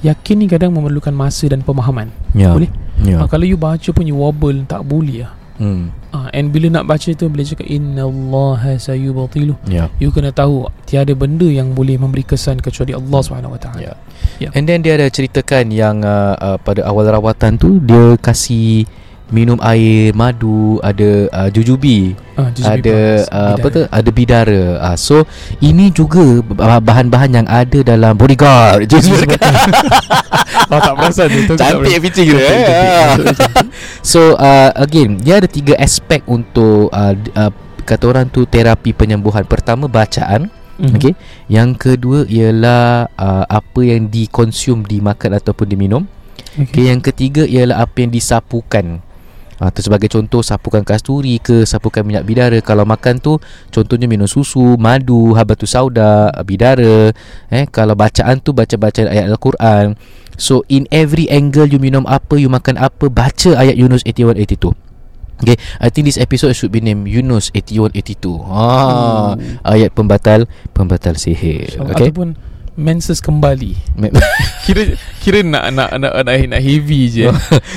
Yakin 0.01 0.41
ni 0.41 0.45
kadang 0.45 0.73
memerlukan 0.73 1.13
masa 1.13 1.49
dan 1.49 1.61
pemahaman. 1.65 2.09
Ya. 2.33 2.53
Boleh? 2.53 2.69
Ya. 3.01 3.21
Uh, 3.21 3.29
Kalau 3.29 3.45
you 3.45 3.57
baca 3.57 3.89
pun 3.93 4.05
you 4.05 4.17
wobble 4.17 4.57
Tak 4.69 4.85
boleh 4.85 5.25
lah. 5.25 5.33
Hmm. 5.57 5.89
Uh, 6.15 6.25
And 6.31 6.55
bila 6.55 6.71
nak 6.71 6.87
baca 6.87 7.11
tu 7.11 7.27
Bila 7.27 7.43
cakap 7.43 7.67
Inna 7.67 8.07
Allah 8.07 8.79
sayubatilu 8.79 9.59
Ya 9.67 9.91
You 9.99 10.15
kena 10.15 10.31
tahu 10.31 10.71
Tiada 10.87 11.11
benda 11.11 11.45
yang 11.45 11.75
boleh 11.75 11.99
memberi 11.99 12.23
kesan 12.23 12.63
Kecuali 12.63 12.95
Allah 12.95 13.19
SWT 13.19 13.67
Ya. 13.75 13.93
Ya. 14.39 14.49
And 14.55 14.67
then 14.67 14.83
dia 14.83 14.95
ada 14.95 15.07
ceritakan 15.11 15.71
yang 15.71 16.03
uh, 16.03 16.35
uh, 16.35 16.57
pada 16.59 16.83
awal 16.87 17.07
rawatan 17.07 17.55
tu 17.55 17.79
dia 17.83 18.19
kasih 18.19 18.87
minum 19.33 19.57
air 19.61 20.13
madu, 20.13 20.77
ada 20.85 21.29
uh, 21.33 21.49
jujubi, 21.49 22.13
uh, 22.37 22.49
ada 22.61 22.97
uh, 23.29 23.53
apa 23.57 23.67
tu? 23.73 23.81
Ada 23.89 24.09
bidara. 24.13 24.63
Uh, 24.81 24.97
so 24.97 25.15
ini 25.61 25.89
juga 25.89 26.41
bah- 26.45 26.81
bahan-bahan 26.81 27.43
yang 27.43 27.47
ada 27.49 27.79
dalam 27.81 28.13
bodyguard. 28.17 28.85
Jus 28.91 29.09
Oh 30.69 30.79
tak 30.85 30.93
perasan 30.97 31.27
tu, 31.49 31.53
Cantik 31.61 31.97
pitching 32.01 32.33
dia. 32.33 32.41
Eh. 32.41 33.09
So 34.05 34.37
uh, 34.37 34.69
again 34.77 35.21
dia 35.21 35.41
ada 35.41 35.49
tiga 35.49 35.73
aspek 35.77 36.21
untuk 36.25 36.89
uh, 36.93 37.13
uh, 37.37 37.51
kata 37.85 38.03
orang 38.09 38.25
tu 38.29 38.45
terapi 38.45 38.93
penyembuhan. 38.93 39.45
Pertama 39.45 39.85
bacaan, 39.89 40.49
Mhm. 40.75 40.95
Okey. 40.99 41.13
Yang 41.47 41.69
kedua 41.79 42.19
ialah 42.27 43.07
uh, 43.15 43.45
apa 43.47 43.79
yang 43.79 44.11
dikonsum, 44.11 44.83
dimakan 44.83 45.39
ataupun 45.39 45.71
diminum. 45.71 46.03
Okay. 46.55 46.67
Okay, 46.71 46.83
yang 46.87 46.99
ketiga 47.03 47.43
ialah 47.47 47.83
apa 47.83 47.95
yang 48.03 48.11
disapukan. 48.11 49.03
Tu 49.55 49.79
sebagai 49.79 50.11
contoh 50.11 50.43
sapukan 50.43 50.83
kasturi 50.83 51.39
ke 51.39 51.63
sapukan 51.63 52.03
minyak 52.03 52.27
bidara 52.27 52.59
kalau 52.59 52.83
makan 52.83 53.23
tu 53.23 53.39
contohnya 53.71 54.03
minum 54.03 54.27
susu, 54.27 54.75
madu, 54.75 55.31
habatus 55.31 55.71
sauda, 55.71 56.27
bidara 56.43 57.15
eh 57.47 57.63
kalau 57.71 57.95
bacaan 57.95 58.43
tu 58.43 58.51
baca 58.51 58.75
bacaan 58.75 59.07
ayat 59.07 59.31
al-Quran. 59.31 59.95
So 60.35 60.67
in 60.67 60.83
every 60.91 61.31
angle 61.31 61.71
you 61.71 61.79
minum 61.79 62.03
apa, 62.03 62.35
you 62.35 62.51
makan 62.51 62.75
apa, 62.75 63.07
baca 63.07 63.55
ayat 63.55 63.79
Yunus 63.79 64.03
81 64.03 64.35
82. 64.43 64.75
Okay, 65.35 65.59
I 65.83 65.91
think 65.91 66.07
this 66.07 66.15
episode 66.15 66.55
should 66.55 66.71
be 66.71 66.79
named 66.79 67.11
Yunus 67.11 67.51
81 67.51 67.91
82. 67.91 68.39
Ah, 68.47 69.35
ayat 69.67 69.91
pembatal 69.91 70.47
pembatal 70.71 71.19
sihir. 71.19 71.75
InsyaAllah. 71.75 71.91
Okay. 71.95 72.11
Ataupun 72.11 72.27
menses 72.75 73.23
kembali. 73.23 73.71
Kira 74.65 74.81
kira 75.21 75.39
nak 75.41 75.69
nak 75.71 75.89
nak 75.95 76.11
nak, 76.17 76.25
nak 76.27 76.59
heavy 76.59 77.07
je. 77.07 77.29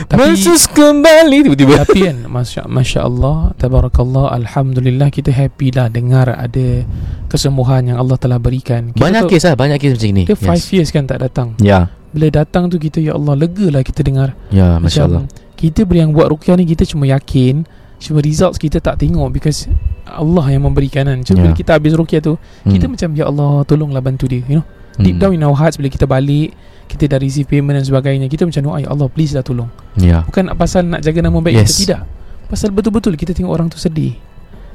Tapi 0.08 0.18
Mensus 0.18 0.64
kembali 0.66 1.44
tiba-tiba. 1.44 1.84
Tapi 1.84 2.00
kan 2.02 2.16
Masya, 2.24 2.64
Masya 2.64 3.00
Allah 3.04 3.52
Tabarakallah 3.54 4.32
Alhamdulillah 4.32 5.08
Kita 5.08 5.28
happy 5.28 5.68
lah 5.70 5.86
Dengar 5.86 6.28
ada 6.30 6.82
Kesembuhan 7.28 7.84
yang 7.84 8.00
Allah 8.00 8.16
telah 8.16 8.40
berikan. 8.40 8.88
Kita 8.90 9.04
Banyak 9.04 9.22
tu, 9.24 9.28
kes 9.30 9.44
lah 9.44 9.54
Banyak 9.54 9.76
kes 9.76 9.92
macam 9.94 10.10
ni. 10.10 10.24
Dia 10.24 10.36
5 10.36 10.74
years 10.74 10.88
kan 10.88 11.04
tak 11.04 11.20
datang. 11.20 11.52
Ya. 11.60 11.92
Bila 12.08 12.32
datang 12.32 12.72
tu 12.72 12.80
kita 12.80 12.98
Ya 12.98 13.12
Allah 13.12 13.36
lega 13.36 13.68
lah 13.68 13.84
kita 13.84 14.00
dengar. 14.00 14.32
Ya 14.48 14.80
Masya 14.80 15.04
Allah 15.04 15.28
Kita 15.54 15.84
beri 15.84 16.00
yang 16.00 16.16
buat 16.16 16.32
rukyah 16.32 16.56
ni 16.56 16.64
Kita 16.64 16.88
cuma 16.88 17.04
yakin 17.04 17.68
Cuma 18.00 18.24
results 18.24 18.56
kita 18.56 18.80
tak 18.80 18.96
tengok 18.96 19.28
Because 19.30 19.68
Allah 20.08 20.48
yang 20.48 20.64
memberikan 20.64 21.04
kan. 21.04 21.20
Cuma 21.20 21.36
Ya. 21.36 21.42
bila 21.44 21.52
kita 21.52 21.70
habis 21.76 21.92
rukyah 21.92 22.24
tu 22.24 22.40
Hmm. 22.64 22.72
Kita 22.72 22.88
macam 22.88 23.08
Ya 23.12 23.28
Allah 23.28 23.60
tolonglah 23.64 24.00
bantu 24.00 24.24
dia 24.24 24.40
You 24.42 24.64
know 24.64 24.66
Deep 24.98 25.14
Hmm. 25.14 25.22
down 25.22 25.32
in 25.32 25.42
our 25.42 25.54
hearts 25.54 25.78
Bila 25.78 25.86
kita 25.86 26.04
balik 26.04 26.52
Kita 26.84 27.06
dah 27.06 27.16
receive 27.16 27.46
payment 27.46 27.78
dan 27.78 27.84
sebagainya 27.84 28.26
Kita 28.26 28.42
macam 28.42 28.60
doa 28.60 28.76
Ya 28.78 28.90
Allah 28.90 29.06
please 29.06 29.30
lah 29.30 29.40
tolong 29.40 29.70
Ya 29.94 30.26
Bukan 30.26 30.50
pasal 30.54 30.84
nak 30.84 31.00
jaga 31.00 31.22
nama 31.22 31.38
baik 31.38 31.54
Yes. 31.56 31.78
kita 31.78 31.78
Tidak 31.78 32.02
Pasal 32.48 32.68
betul-betul 32.70 33.14
kita 33.14 33.30
tengok 33.30 33.52
orang 33.52 33.68
tu 33.68 33.76
sedih 33.76 34.18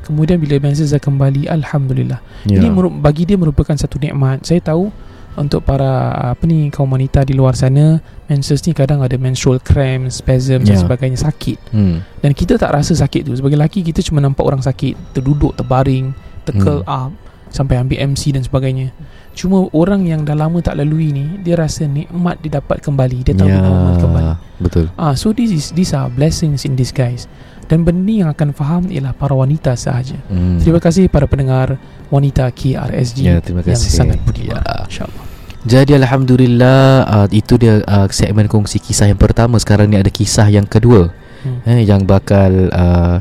Kemudian 0.03 0.35
bila 0.35 0.59
dah 0.89 1.01
kembali 1.01 1.47
Alhamdulillah 1.47 2.19
Ya 2.45 2.59
Ini 2.59 2.67
bagi 2.93 3.23
dia 3.23 3.35
merupakan 3.35 3.73
satu 3.73 3.95
nikmat 3.97 4.43
Saya 4.43 4.59
tahu 4.59 4.91
Untuk 5.33 5.63
para 5.63 5.89
Apa 6.29 6.43
ni 6.43 6.67
Kaum 6.69 6.87
wanita 6.87 7.23
di 7.23 7.33
luar 7.33 7.55
sana 7.55 7.97
Menses 8.27 8.63
ni 8.63 8.71
kadang 8.71 8.99
ada 8.99 9.15
menstrual 9.15 9.57
cramps 9.57 10.19
Spasms 10.19 10.63
dan 10.63 10.75
Ya. 10.75 10.79
sebagainya 10.79 11.17
Sakit 11.17 11.57
hmm. 11.71 12.19
Dan 12.19 12.31
kita 12.31 12.55
tak 12.55 12.71
rasa 12.71 12.93
sakit 12.93 13.25
tu 13.25 13.33
Sebagai 13.33 13.55
lelaki 13.55 13.79
kita 13.81 13.99
cuma 13.99 14.19
nampak 14.19 14.43
orang 14.43 14.59
sakit 14.59 15.15
Terduduk, 15.15 15.55
terbaring 15.55 16.11
Terkel 16.43 16.83
Hmm. 16.83 17.07
up 17.07 17.11
Sampai 17.47 17.77
ambil 17.77 18.01
MC 18.03 18.33
dan 18.33 18.41
sebagainya 18.41 18.91
Cuma 19.33 19.65
orang 19.71 20.05
yang 20.05 20.21
dah 20.21 20.33
lama 20.33 20.57
tak 20.59 20.75
lalui 20.75 21.09
ni 21.09 21.25
Dia 21.39 21.57
rasa 21.57 21.83
nikmat 21.83 22.37
dia 22.37 22.57
dapat 22.57 22.79
kembali 22.79 23.21
Dia 23.23 23.33
tahu 23.33 23.49
normal 23.49 23.93
kembali 23.97 24.31
Betul 24.59 24.85
Ah, 24.93 25.13
so 25.13 25.29
this 25.29 25.49
is 25.49 25.69
these 25.71 25.91
are 25.91 26.07
blessings 26.07 26.63
in 26.63 26.73
disguise. 26.73 27.25
Dan 27.63 27.81
benda 27.81 28.13
yang 28.13 28.29
akan 28.29 28.51
faham 28.51 28.85
ialah 28.85 29.11
para 29.11 29.31
wanita 29.31 29.73
sahaja. 29.73 30.19
hmm. 30.27 30.59
Terima 30.59 30.77
kasih 30.77 31.07
para 31.07 31.25
pendengar 31.25 31.79
wanita 32.07 32.47
KRSG 32.47 33.17
Ya, 33.23 33.39
terima 33.39 33.59
kasih. 33.59 33.73
yang 33.81 33.97
sangat 33.97 34.19
budiman. 34.21 34.59
Ya. 34.59 34.85
InsyaAllah. 34.85 35.25
Jadi 35.63 35.91
Alhamdulillah 35.95 36.81
uh, 37.03 37.27
Itu 37.29 37.55
dia 37.55 37.79
uh, 37.81 38.03
segmen 38.09 38.45
kongsi 38.45 38.77
kisah 38.77 39.07
yang 39.07 39.15
pertama 39.15 39.55
Sekarang 39.55 39.87
ni 39.87 39.95
ada 39.95 40.09
kisah 40.09 40.47
yang 40.47 40.63
kedua 40.63 41.09
Hmm. 41.39 41.59
eh, 41.65 41.83
Yang 41.83 42.01
bakal 42.03 42.51
uh, 42.67 43.19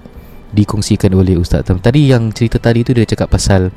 Dikongsikan 0.50 1.10
oleh 1.10 1.34
Ustaz 1.34 1.62
Tadi 1.64 2.00
yang 2.06 2.30
cerita 2.30 2.58
tadi 2.58 2.82
tu 2.82 2.90
Dia 2.90 3.02
cakap 3.02 3.26
pasal 3.26 3.70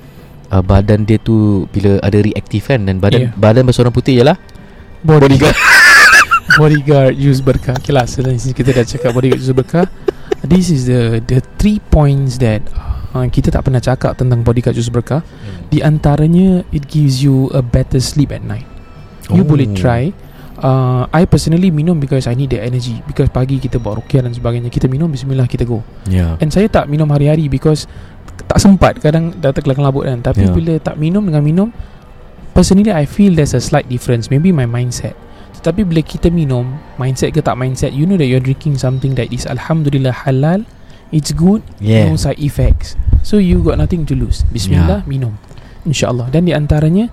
uh, 0.56 0.64
Badan 0.64 1.04
dia 1.04 1.20
tu 1.20 1.68
Bila 1.70 2.00
ada 2.00 2.16
reaktif 2.16 2.72
kan 2.72 2.80
Dan 2.82 2.98
badan 2.98 3.28
Ya. 3.28 3.30
badan 3.36 3.68
berwarna 3.68 3.92
putih 3.92 4.16
ialah 4.16 4.40
Bodyguard. 5.04 5.54
bodyguard 6.58 7.14
use 7.30 7.38
berkah. 7.40 7.78
Okay 7.78 7.94
lah, 7.94 8.10
selain 8.10 8.42
sini 8.42 8.58
kita 8.58 8.74
dah 8.74 8.82
cakap 8.82 9.14
bodyguard 9.14 9.38
use 9.38 9.54
berkah. 9.54 9.86
This 10.42 10.70
is 10.70 10.90
the 10.90 11.22
the 11.22 11.46
three 11.58 11.78
points 11.80 12.38
that 12.38 12.66
uh, 13.12 13.26
kita 13.28 13.50
tak 13.50 13.62
pernah 13.62 13.78
cakap 13.78 14.18
tentang 14.18 14.42
bodyguard 14.42 14.74
use 14.74 14.90
berkah. 14.90 15.22
Di 15.68 15.82
antaranya, 15.82 16.66
it 16.70 16.86
gives 16.86 17.22
you 17.22 17.50
a 17.52 17.62
better 17.62 17.98
sleep 17.98 18.30
at 18.30 18.42
night. 18.42 18.66
You 19.30 19.42
Oh. 19.42 19.46
boleh 19.46 19.74
try 19.74 20.14
uh, 20.58 21.10
I 21.10 21.26
personally 21.26 21.70
minum 21.70 21.98
because 21.98 22.26
I 22.26 22.34
need 22.34 22.54
the 22.54 22.62
energy 22.62 23.02
Because 23.02 23.26
pagi 23.28 23.58
kita 23.58 23.82
buat 23.82 23.98
rukyah 23.98 24.22
dan 24.22 24.30
sebagainya 24.30 24.70
Kita 24.70 24.86
minum 24.86 25.10
bismillah 25.10 25.50
kita 25.50 25.66
go 25.66 25.82
Ya 26.06 26.38
And 26.38 26.54
saya 26.54 26.70
tak 26.70 26.86
minum 26.86 27.10
hari-hari 27.10 27.50
Because 27.50 27.90
tak 28.44 28.60
sempat 28.60 29.00
Kadang 29.00 29.32
dah 29.40 29.56
terkelakar-labut 29.56 30.04
kan. 30.04 30.20
Tapi 30.20 30.48
Ya. 30.48 30.52
bila 30.52 30.76
tak 30.80 31.00
minum 31.00 31.24
dengan 31.24 31.44
minum 31.44 31.70
Personally 32.56 32.92
I 32.92 33.04
feel 33.04 33.36
there's 33.36 33.52
a 33.52 33.60
slight 33.60 33.88
difference. 33.92 34.32
Maybe 34.32 34.56
my 34.56 34.64
mindset. 34.64 35.16
Tetapi 35.60 35.82
bila 35.88 36.06
kita 36.06 36.30
minum 36.30 36.78
Mindset 36.96 37.34
ke 37.34 37.42
tak 37.42 37.58
mindset 37.58 37.92
You 37.92 38.06
know 38.06 38.16
that 38.16 38.30
you're 38.30 38.44
drinking 38.44 38.78
something 38.78 39.18
that 39.18 39.34
is 39.34 39.44
Alhamdulillah 39.50 40.14
halal 40.14 40.62
It's 41.10 41.34
good 41.34 41.64
Yeah. 41.82 42.06
No 42.12 42.20
side 42.20 42.38
effects. 42.38 42.94
So 43.26 43.42
you 43.42 43.60
got 43.66 43.82
nothing 43.82 44.06
to 44.08 44.14
lose. 44.14 44.46
Bismillah 44.54 45.04
minum. 45.10 45.36
InsyaAllah. 45.84 46.30
Dan 46.30 46.46
di 46.46 46.54
antaranya 46.54 47.10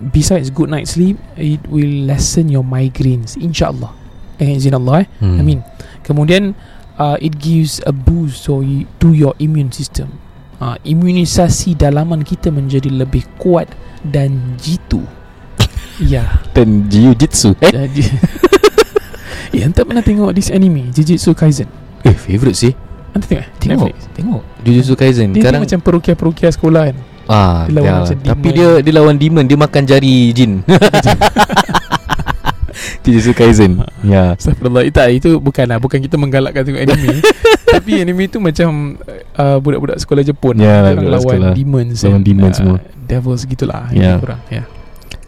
Besides 0.00 0.48
good 0.54 0.70
night 0.70 0.86
sleep 0.86 1.18
It 1.36 1.60
will 1.66 2.06
lessen 2.08 2.48
your 2.48 2.62
migraines. 2.64 3.34
InsyaAllah. 3.36 3.90
Dengan 4.38 4.54
izin 4.56 4.74
Allah 4.78 5.04
eh. 5.04 5.06
Hmm. 5.20 5.36
Amin. 5.42 5.58
Kemudian 6.06 6.54
uh, 6.96 7.18
It 7.18 7.36
gives 7.36 7.82
a 7.84 7.92
boost 7.92 8.46
so 8.46 8.62
you, 8.62 8.86
To 9.02 9.12
your 9.12 9.34
immune 9.42 9.74
system 9.74 10.29
uh, 10.60 10.76
Imunisasi 10.84 11.74
dalaman 11.74 12.22
kita 12.22 12.52
menjadi 12.52 12.92
lebih 12.92 13.24
kuat 13.36 13.68
Dan 14.00 14.54
jitu. 14.56 15.02
Ya. 16.00 16.40
Dan 16.56 16.88
jiu-jitsu. 16.88 17.52
Eh? 17.60 17.72
Jadi 17.76 18.00
Eh 19.52 19.60
anda 19.60 19.84
pernah 19.84 20.00
tengok 20.00 20.32
This 20.32 20.48
anime 20.48 20.88
Jujutsu 20.96 21.36
Kaisen 21.36 21.68
Eh 22.00 22.16
favourite 22.16 22.56
sih. 22.56 22.72
Anda 23.12 23.26
tengok 23.28 23.44
eh? 23.44 23.48
Tengok. 23.60 23.84
Netflix. 23.84 23.98
Tengok. 24.16 24.42
Jujutsu 24.64 24.94
Kaisen 24.96 25.28
Dia, 25.28 25.34
dia 25.36 25.42
Sekarang 25.44 25.60
macam 25.60 25.78
perukia-perukia 25.84 26.48
sekolah 26.56 26.82
kan? 26.88 26.96
Ah, 27.28 27.62
Dia 27.68 27.74
lawan 27.78 27.84
ya. 27.84 28.00
macam 28.00 28.16
Tapi 28.16 28.48
demon. 28.48 28.56
dia 28.56 28.68
dia 28.80 28.92
lawan 28.96 29.16
demon, 29.20 29.44
dia 29.44 29.58
makan 29.60 29.82
jari 29.84 30.16
jin. 30.32 30.52
Jujutsu 33.00 33.32
Kaisen. 33.32 33.80
Ya. 34.04 34.36
Astagfirullah 34.36 34.84
Itu, 34.84 35.00
itu 35.08 35.30
bukanlah 35.40 35.80
Bukan 35.80 36.04
kita 36.04 36.20
menggalakkan 36.20 36.68
tengok 36.68 36.84
anime 36.84 37.24
Tapi 37.74 37.90
anime 38.04 38.28
tu 38.28 38.38
macam 38.38 39.00
uh, 39.34 39.56
Budak-budak 39.56 39.96
sekolah 39.96 40.20
Jepun 40.20 40.60
Ya, 40.60 40.84
Orang 40.84 41.08
budak 41.08 41.12
lawan 41.16 41.24
sekolah. 41.40 41.52
demons 41.56 41.96
Lawan 42.04 42.16
and, 42.20 42.24
demon 42.28 42.50
uh, 42.50 42.56
semua. 42.56 42.78
Devils 43.08 43.42
gitulah 43.48 43.88
Ya. 43.90 44.20
Kurang 44.20 44.40
ya. 44.52 44.68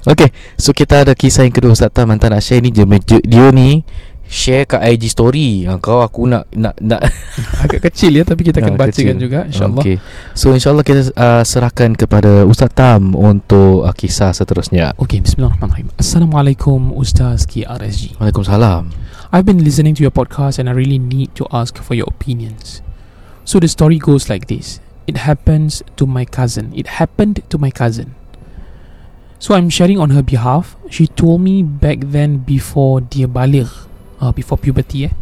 Okay, 0.02 0.34
so 0.58 0.74
kita 0.74 1.06
ada 1.06 1.14
kisah 1.14 1.46
yang 1.46 1.54
kedua 1.54 1.78
Ustaz 1.78 1.94
Tam 1.94 2.10
Mantan 2.10 2.34
nak 2.34 2.42
share 2.42 2.58
ni 2.58 2.74
dia, 2.74 2.82
dia 3.22 3.46
ni 3.54 3.86
share 4.32 4.64
kat 4.64 4.80
IG 4.80 5.12
story. 5.12 5.68
Ha, 5.68 5.76
kau 5.76 6.00
aku 6.00 6.24
nak 6.24 6.48
nak 6.56 6.72
nak 6.80 7.04
Agak 7.68 7.84
kecil 7.84 8.16
ya 8.16 8.24
Tapi 8.24 8.48
kita 8.48 8.64
akan 8.64 8.74
Ah, 8.74 8.80
bacakan 8.80 8.96
kecil. 8.96 9.20
juga 9.20 9.44
InsyaAllah 9.44 9.84
Okay. 9.84 9.96
So 10.32 10.56
insyaAllah 10.56 10.80
kita 10.82 11.12
uh, 11.12 11.44
serahkan 11.44 11.92
kepada 11.92 12.48
Ustaz 12.48 12.72
Tam 12.72 13.12
untuk 13.12 13.84
uh, 13.84 13.92
kisah 13.92 14.32
seterusnya. 14.32 14.96
Okay, 14.96 15.20
Bismillahirrahmanirrahim 15.20 15.92
Assalamualaikum 16.00 16.96
Ustaz 16.96 17.44
KRSG 17.44 18.16
Waalaikumsalam. 18.16 18.88
I've 19.28 19.44
been 19.44 19.60
listening 19.60 19.92
to 19.96 20.02
your 20.02 20.10
podcast 20.10 20.56
and 20.56 20.64
I 20.64 20.72
really 20.72 20.96
need 20.96 21.36
to 21.36 21.44
ask 21.52 21.76
for 21.76 21.92
your 21.92 22.08
opinions. 22.08 22.80
So 23.44 23.60
the 23.60 23.68
story 23.68 24.00
goes 24.00 24.32
like 24.32 24.48
this. 24.48 24.80
It 25.04 25.28
happens 25.28 25.84
to 25.96 26.08
my 26.08 26.24
cousin. 26.24 26.72
It 26.72 26.96
happened 26.96 27.44
to 27.48 27.56
my 27.56 27.68
cousin. 27.68 28.16
So 29.36 29.58
I'm 29.58 29.66
sharing 29.68 29.98
on 29.98 30.14
her 30.14 30.22
behalf. 30.22 30.78
She 30.88 31.04
told 31.04 31.42
me 31.42 31.66
back 31.66 32.14
then 32.14 32.46
before 32.46 33.02
dia 33.02 33.26
balik, 33.26 33.66
uh, 34.22 34.30
before 34.30 34.56
puberty 34.56 35.10
eh, 35.10 35.12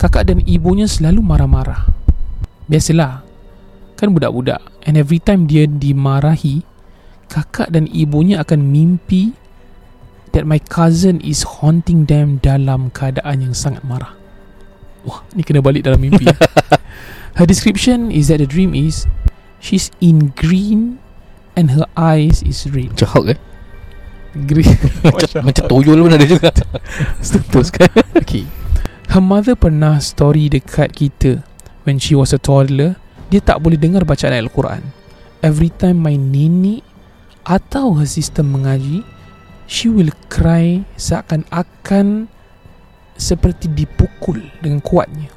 kakak 0.00 0.32
dan 0.32 0.40
ibunya 0.48 0.88
selalu 0.88 1.20
marah-marah. 1.20 1.92
Biasalah, 2.64 3.20
kan 4.00 4.16
budak-budak. 4.16 4.64
And 4.88 4.96
every 4.96 5.20
time 5.20 5.44
dia 5.44 5.68
dimarahi, 5.68 6.64
kakak 7.28 7.68
dan 7.68 7.84
ibunya 7.92 8.40
akan 8.40 8.72
mimpi 8.72 9.36
that 10.32 10.48
my 10.48 10.56
cousin 10.56 11.20
is 11.20 11.44
haunting 11.44 12.08
them 12.08 12.40
dalam 12.40 12.88
keadaan 12.96 13.44
yang 13.44 13.52
sangat 13.52 13.84
marah. 13.84 14.16
Wah, 15.04 15.20
ni 15.36 15.44
kena 15.44 15.60
balik 15.60 15.84
dalam 15.84 16.00
mimpi. 16.00 16.24
eh. 16.24 16.38
her 17.38 17.44
description 17.44 18.08
is 18.08 18.32
that 18.32 18.40
the 18.40 18.48
dream 18.48 18.72
is 18.72 19.04
she's 19.60 19.92
in 20.00 20.32
green 20.38 20.96
and 21.58 21.76
her 21.76 21.84
eyes 21.98 22.40
is 22.40 22.64
red. 22.72 22.96
Hulk 22.96 23.36
eh? 23.36 23.38
Green. 24.30 24.78
Macam, 25.10 25.42
macam 25.42 25.64
toyol 25.66 25.98
pun 26.06 26.12
ada 26.14 26.22
juga. 26.22 26.54
Teruskan. 27.50 27.90
okay. 28.14 28.46
Her 29.10 29.18
mother 29.18 29.58
pernah 29.58 29.98
story 29.98 30.46
dekat 30.46 30.94
kita 30.94 31.42
when 31.82 31.98
she 31.98 32.14
was 32.14 32.30
a 32.30 32.38
toddler. 32.38 32.94
Dia 33.30 33.42
tak 33.42 33.62
boleh 33.62 33.78
dengar 33.78 34.06
bacaan 34.06 34.34
Al-Quran. 34.34 34.82
Every 35.42 35.70
time 35.70 36.02
my 36.02 36.14
nenek 36.14 36.86
atau 37.42 37.98
her 37.98 38.06
sister 38.06 38.46
mengaji, 38.46 39.02
she 39.66 39.90
will 39.90 40.10
cry 40.30 40.86
seakan-akan 40.94 42.30
seperti 43.18 43.70
dipukul 43.70 44.42
dengan 44.62 44.78
kuatnya. 44.82 45.30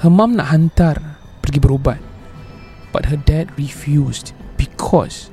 Her 0.00 0.12
mum 0.12 0.36
nak 0.36 0.52
hantar 0.52 1.20
pergi 1.44 1.60
berubat. 1.60 2.00
But 2.92 3.10
her 3.12 3.18
dad 3.18 3.52
refused 3.60 4.32
because 4.56 5.28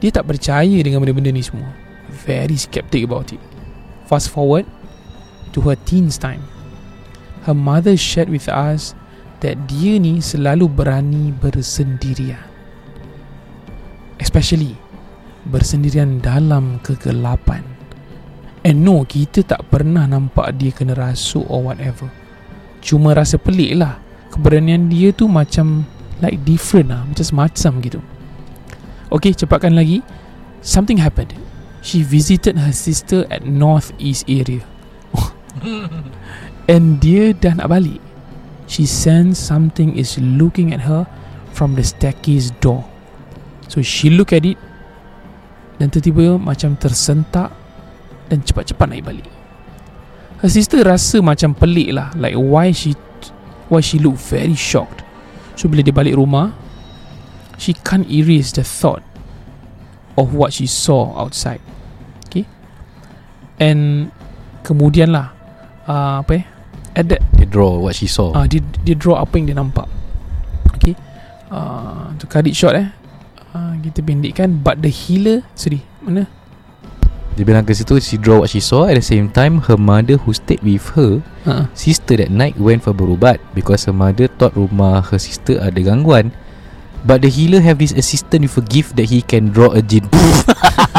dia 0.00 0.12
tak 0.12 0.28
percaya 0.28 0.76
dengan 0.84 1.00
benda-benda 1.00 1.32
ni 1.32 1.40
semua. 1.40 1.85
Very 2.26 2.58
skeptic 2.58 3.06
about 3.06 3.30
it. 3.30 3.40
Fast 4.10 4.34
forward 4.34 4.66
to 5.54 5.62
her 5.70 5.78
teens 5.86 6.18
time. 6.18 6.42
Her 7.46 7.54
mother 7.54 7.94
shared 7.94 8.26
with 8.26 8.50
us 8.50 8.98
that 9.38 9.70
dia 9.70 10.02
ni 10.02 10.18
selalu 10.18 10.66
berani 10.66 11.30
bersendirian. 11.30 12.42
Especially 14.18 14.74
bersendirian 15.46 16.18
dalam 16.18 16.82
kegelapan. 16.82 17.62
And 18.66 18.82
no, 18.82 19.06
kita 19.06 19.46
tak 19.46 19.70
pernah 19.70 20.10
nampak 20.10 20.58
dia 20.58 20.74
kena 20.74 20.98
rasuk 20.98 21.46
or 21.46 21.62
whatever. 21.70 22.10
Cuma 22.82 23.14
rasa 23.14 23.38
pelik 23.38 23.78
lah. 23.78 24.02
Keberanian 24.34 24.90
dia 24.90 25.14
tu 25.14 25.30
macam 25.30 25.86
like 26.18 26.42
different 26.42 26.90
lah. 26.90 27.06
Macam 27.06 27.22
semacam 27.22 27.72
gitu. 27.86 28.00
Okay, 29.14 29.30
cepatkan 29.30 29.78
lagi. 29.78 30.02
Something 30.66 30.98
happened. 30.98 31.45
She 31.86 32.02
visited 32.02 32.58
her 32.58 32.74
sister 32.74 33.30
at 33.30 33.46
North 33.46 33.94
East 34.02 34.26
area. 34.26 34.66
And 36.66 36.98
dia 36.98 37.30
dah 37.30 37.62
nak 37.62 37.70
balik. 37.70 38.02
She 38.66 38.90
sensed 38.90 39.46
something 39.46 39.94
is 39.94 40.18
looking 40.18 40.74
at 40.74 40.82
her 40.82 41.06
from 41.54 41.78
the 41.78 41.86
staircase 41.86 42.50
door. 42.58 42.82
So 43.70 43.86
she 43.86 44.10
look 44.10 44.34
at 44.34 44.42
it 44.42 44.58
dan 45.78 45.94
tiba-tiba 45.94 46.42
macam 46.42 46.74
tersentak 46.74 47.54
dan 48.26 48.42
cepat-cepat 48.42 48.86
naik 48.90 49.06
balik. 49.06 49.26
Her 50.42 50.50
sister 50.50 50.82
rasa 50.82 51.22
macam 51.22 51.54
pelik 51.54 51.94
lah 51.94 52.10
like 52.18 52.34
why 52.34 52.74
she 52.74 52.98
why 53.70 53.78
she 53.78 54.02
look 54.02 54.18
very 54.18 54.58
shocked. 54.58 55.06
So 55.54 55.70
bila 55.70 55.86
dia 55.86 55.94
balik 55.94 56.18
rumah, 56.18 56.50
she 57.62 57.78
can't 57.86 58.10
erase 58.10 58.50
the 58.58 58.66
thought 58.66 59.06
of 60.18 60.34
what 60.34 60.50
she 60.50 60.66
saw 60.66 61.14
outside. 61.14 61.62
And 63.56 64.12
kemudian 64.66 65.14
lah 65.14 65.32
uh, 65.88 66.20
apa 66.20 66.32
eh? 66.42 66.44
At 66.96 67.12
that 67.12 67.20
Dia 67.36 67.44
draw 67.48 67.76
what 67.76 67.96
she 67.96 68.08
saw. 68.08 68.32
Ah, 68.32 68.48
dia 68.48 68.64
dia 68.84 68.96
draw 68.96 69.20
apa 69.20 69.36
yang 69.36 69.52
dia 69.52 69.56
nampak. 69.56 69.88
Okay. 70.76 70.96
Ah, 71.52 72.12
to 72.16 72.24
cut 72.24 72.48
it 72.48 72.56
short 72.56 72.76
eh. 72.76 72.88
Ah, 73.56 73.76
kita 73.80 74.04
pendekkan 74.04 74.60
but 74.60 74.80
the 74.84 74.92
healer 74.92 75.40
sorry, 75.56 75.80
mana? 76.04 76.28
Dia 77.36 77.44
bilang 77.44 77.68
ke 77.68 77.76
situ 77.76 78.00
She 78.00 78.16
draw 78.16 78.40
what 78.40 78.48
she 78.48 78.64
saw 78.64 78.88
At 78.88 78.96
the 78.96 79.04
same 79.04 79.28
time 79.28 79.60
Her 79.68 79.76
mother 79.76 80.16
who 80.16 80.32
stayed 80.32 80.64
with 80.64 80.96
her 80.96 81.20
Ha. 81.44 81.68
Sister 81.76 82.16
that 82.16 82.32
night 82.32 82.56
Went 82.56 82.80
for 82.80 82.96
berubat 82.96 83.44
Because 83.52 83.84
her 83.84 83.92
mother 83.92 84.24
thought 84.24 84.56
rumah 84.56 85.04
her 85.12 85.20
sister 85.20 85.60
ada 85.60 85.76
gangguan 85.76 86.32
But 87.04 87.20
the 87.20 87.28
healer 87.28 87.60
have 87.60 87.76
this 87.76 87.92
assistant 87.92 88.48
with 88.48 88.56
a 88.56 88.64
gift 88.64 88.96
That 88.96 89.12
he 89.12 89.20
can 89.20 89.52
draw 89.52 89.76
a 89.76 89.84
jin 89.84 90.08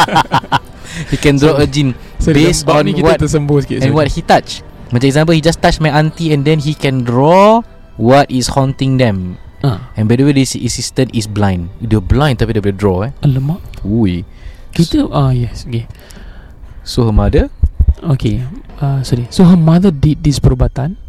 He 1.11 1.17
can 1.17 1.41
draw 1.41 1.57
a 1.57 1.65
jin 1.65 1.97
Sorry, 2.27 2.51
Based 2.51 2.67
on 2.67 2.83
ni 2.83 2.91
kita 2.91 3.07
what 3.07 3.17
tersembur 3.23 3.63
sikit. 3.63 3.79
And 3.79 3.95
sorry. 3.95 3.97
what 4.03 4.07
he 4.11 4.19
touch 4.19 4.59
Macam 4.91 5.07
example 5.07 5.31
He 5.31 5.39
just 5.39 5.63
touch 5.63 5.79
my 5.79 5.91
auntie 5.95 6.35
And 6.35 6.43
then 6.43 6.59
he 6.59 6.75
can 6.75 7.07
draw 7.07 7.63
What 7.95 8.27
is 8.27 8.51
haunting 8.51 8.99
them 8.99 9.39
Ah, 9.63 9.89
And 9.95 10.11
by 10.11 10.19
the 10.19 10.27
way 10.27 10.35
This 10.35 10.59
assistant 10.59 11.15
is 11.15 11.25
blind 11.25 11.71
Dia 11.79 12.03
blind 12.03 12.43
tapi 12.43 12.51
dia 12.51 12.59
boleh 12.59 12.75
draw 12.75 13.07
eh 13.07 13.15
alamak. 13.23 13.63
Ui 13.87 14.27
Kita 14.75 15.07
ah 15.09 15.31
yes, 15.31 15.63
okay. 15.63 15.87
So 16.83 17.07
her 17.07 17.15
mother 17.15 17.47
Okay. 18.03 18.45
Uh, 18.77 19.01
sorry. 19.01 19.25
So 19.33 19.41
her 19.49 19.57
mother 19.57 19.89
did 19.89 20.21
this 20.21 20.37
perubatan 20.37 21.01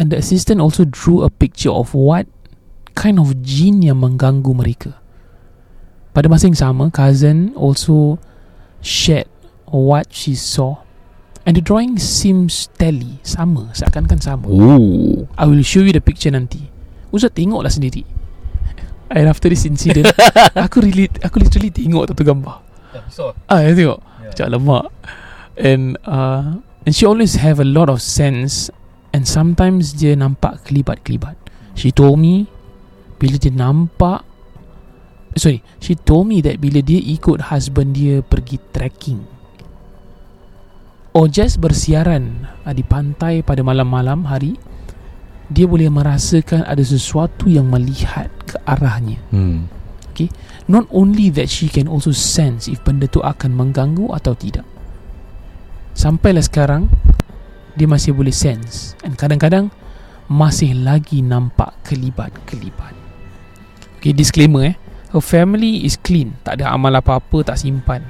and 0.00 0.08
the 0.08 0.16
assistant 0.16 0.60
also 0.64 0.88
drew 0.88 1.20
a 1.20 1.28
picture 1.28 1.68
of 1.68 1.92
what 1.92 2.24
kind 2.96 3.20
of 3.20 3.44
jin 3.44 3.84
yang 3.84 4.00
mengganggu 4.00 4.48
mereka. 4.56 4.96
Pada 6.16 6.26
masa 6.32 6.48
yang 6.48 6.56
sama, 6.56 6.88
cousin 6.88 7.52
also 7.52 8.16
shared 8.80 9.28
what 9.70 10.10
she 10.10 10.34
saw 10.34 10.82
and 11.48 11.56
the 11.56 11.64
drawing 11.64 11.96
seems 11.96 12.68
tally, 12.76 13.16
sama, 13.24 13.72
seakan-akan 13.72 14.20
sama. 14.20 14.46
Oh 14.46 15.24
I 15.40 15.48
will 15.48 15.64
show 15.64 15.80
you 15.80 15.90
the 15.90 16.04
picture 16.04 16.30
nanti. 16.30 16.68
Ustaz 17.10 17.32
tengoklah 17.32 17.72
sendiri. 17.72 18.04
And 19.10 19.26
after 19.26 19.50
this 19.50 19.66
incident, 19.66 20.14
aku 20.54 20.84
really, 20.84 21.10
aku 21.18 21.42
literally 21.42 21.74
tengok 21.74 22.12
tu, 22.12 22.14
tu 22.14 22.22
gambar. 22.22 22.62
Ah, 23.50 23.66
ya 23.66 23.74
tengok. 23.74 23.98
Macam 24.30 24.46
lemak 24.46 24.86
And 25.58 25.98
uh, 26.06 26.62
And 26.86 26.92
she 26.94 27.02
always 27.04 27.34
have 27.42 27.58
a 27.58 27.66
lot 27.66 27.90
of 27.90 27.98
sense 27.98 28.70
And 29.10 29.26
sometimes 29.26 29.98
dia 29.98 30.14
nampak 30.14 30.70
kelibat-kelibat 30.70 31.34
She 31.74 31.90
told 31.90 32.22
me 32.22 32.46
Bila 33.18 33.36
dia 33.42 33.50
nampak 33.50 34.22
Sorry 35.34 35.66
She 35.82 35.98
told 35.98 36.30
me 36.30 36.38
that 36.46 36.62
bila 36.62 36.78
dia 36.78 37.02
ikut 37.02 37.50
husband 37.50 37.98
dia 37.98 38.22
pergi 38.22 38.62
trekking 38.70 39.39
Or 41.10 41.26
just 41.26 41.58
bersiaran 41.58 42.46
uh, 42.62 42.70
Di 42.70 42.86
pantai 42.86 43.42
pada 43.42 43.66
malam-malam 43.66 44.30
hari 44.30 44.54
Dia 45.50 45.66
boleh 45.66 45.90
merasakan 45.90 46.62
ada 46.62 46.82
sesuatu 46.86 47.50
yang 47.50 47.66
melihat 47.66 48.30
ke 48.46 48.56
arahnya 48.62 49.18
Hmm 49.34 49.80
Not 50.70 50.86
only 50.94 51.34
that 51.34 51.50
she 51.50 51.66
can 51.66 51.90
also 51.90 52.14
sense 52.14 52.70
if 52.70 52.78
benda 52.86 53.10
tu 53.10 53.18
akan 53.18 53.50
mengganggu 53.58 54.06
atau 54.14 54.38
tidak. 54.38 54.62
Sampailah 55.98 56.46
sekarang 56.46 56.86
dia 57.74 57.90
masih 57.90 58.14
boleh 58.14 58.30
sense 58.30 58.94
and 59.02 59.18
kadang-kadang 59.18 59.74
masih 60.30 60.78
lagi 60.78 61.26
nampak 61.26 61.74
kelibat-kelibat. 61.82 62.94
Okay, 63.98 64.14
disclaimer 64.14 64.70
eh. 64.70 64.76
Her 65.10 65.18
family 65.18 65.82
is 65.82 65.98
clean, 65.98 66.38
tak 66.46 66.62
ada 66.62 66.70
amal 66.70 66.94
apa-apa, 66.94 67.42
tak 67.42 67.58
simpan. 67.58 68.06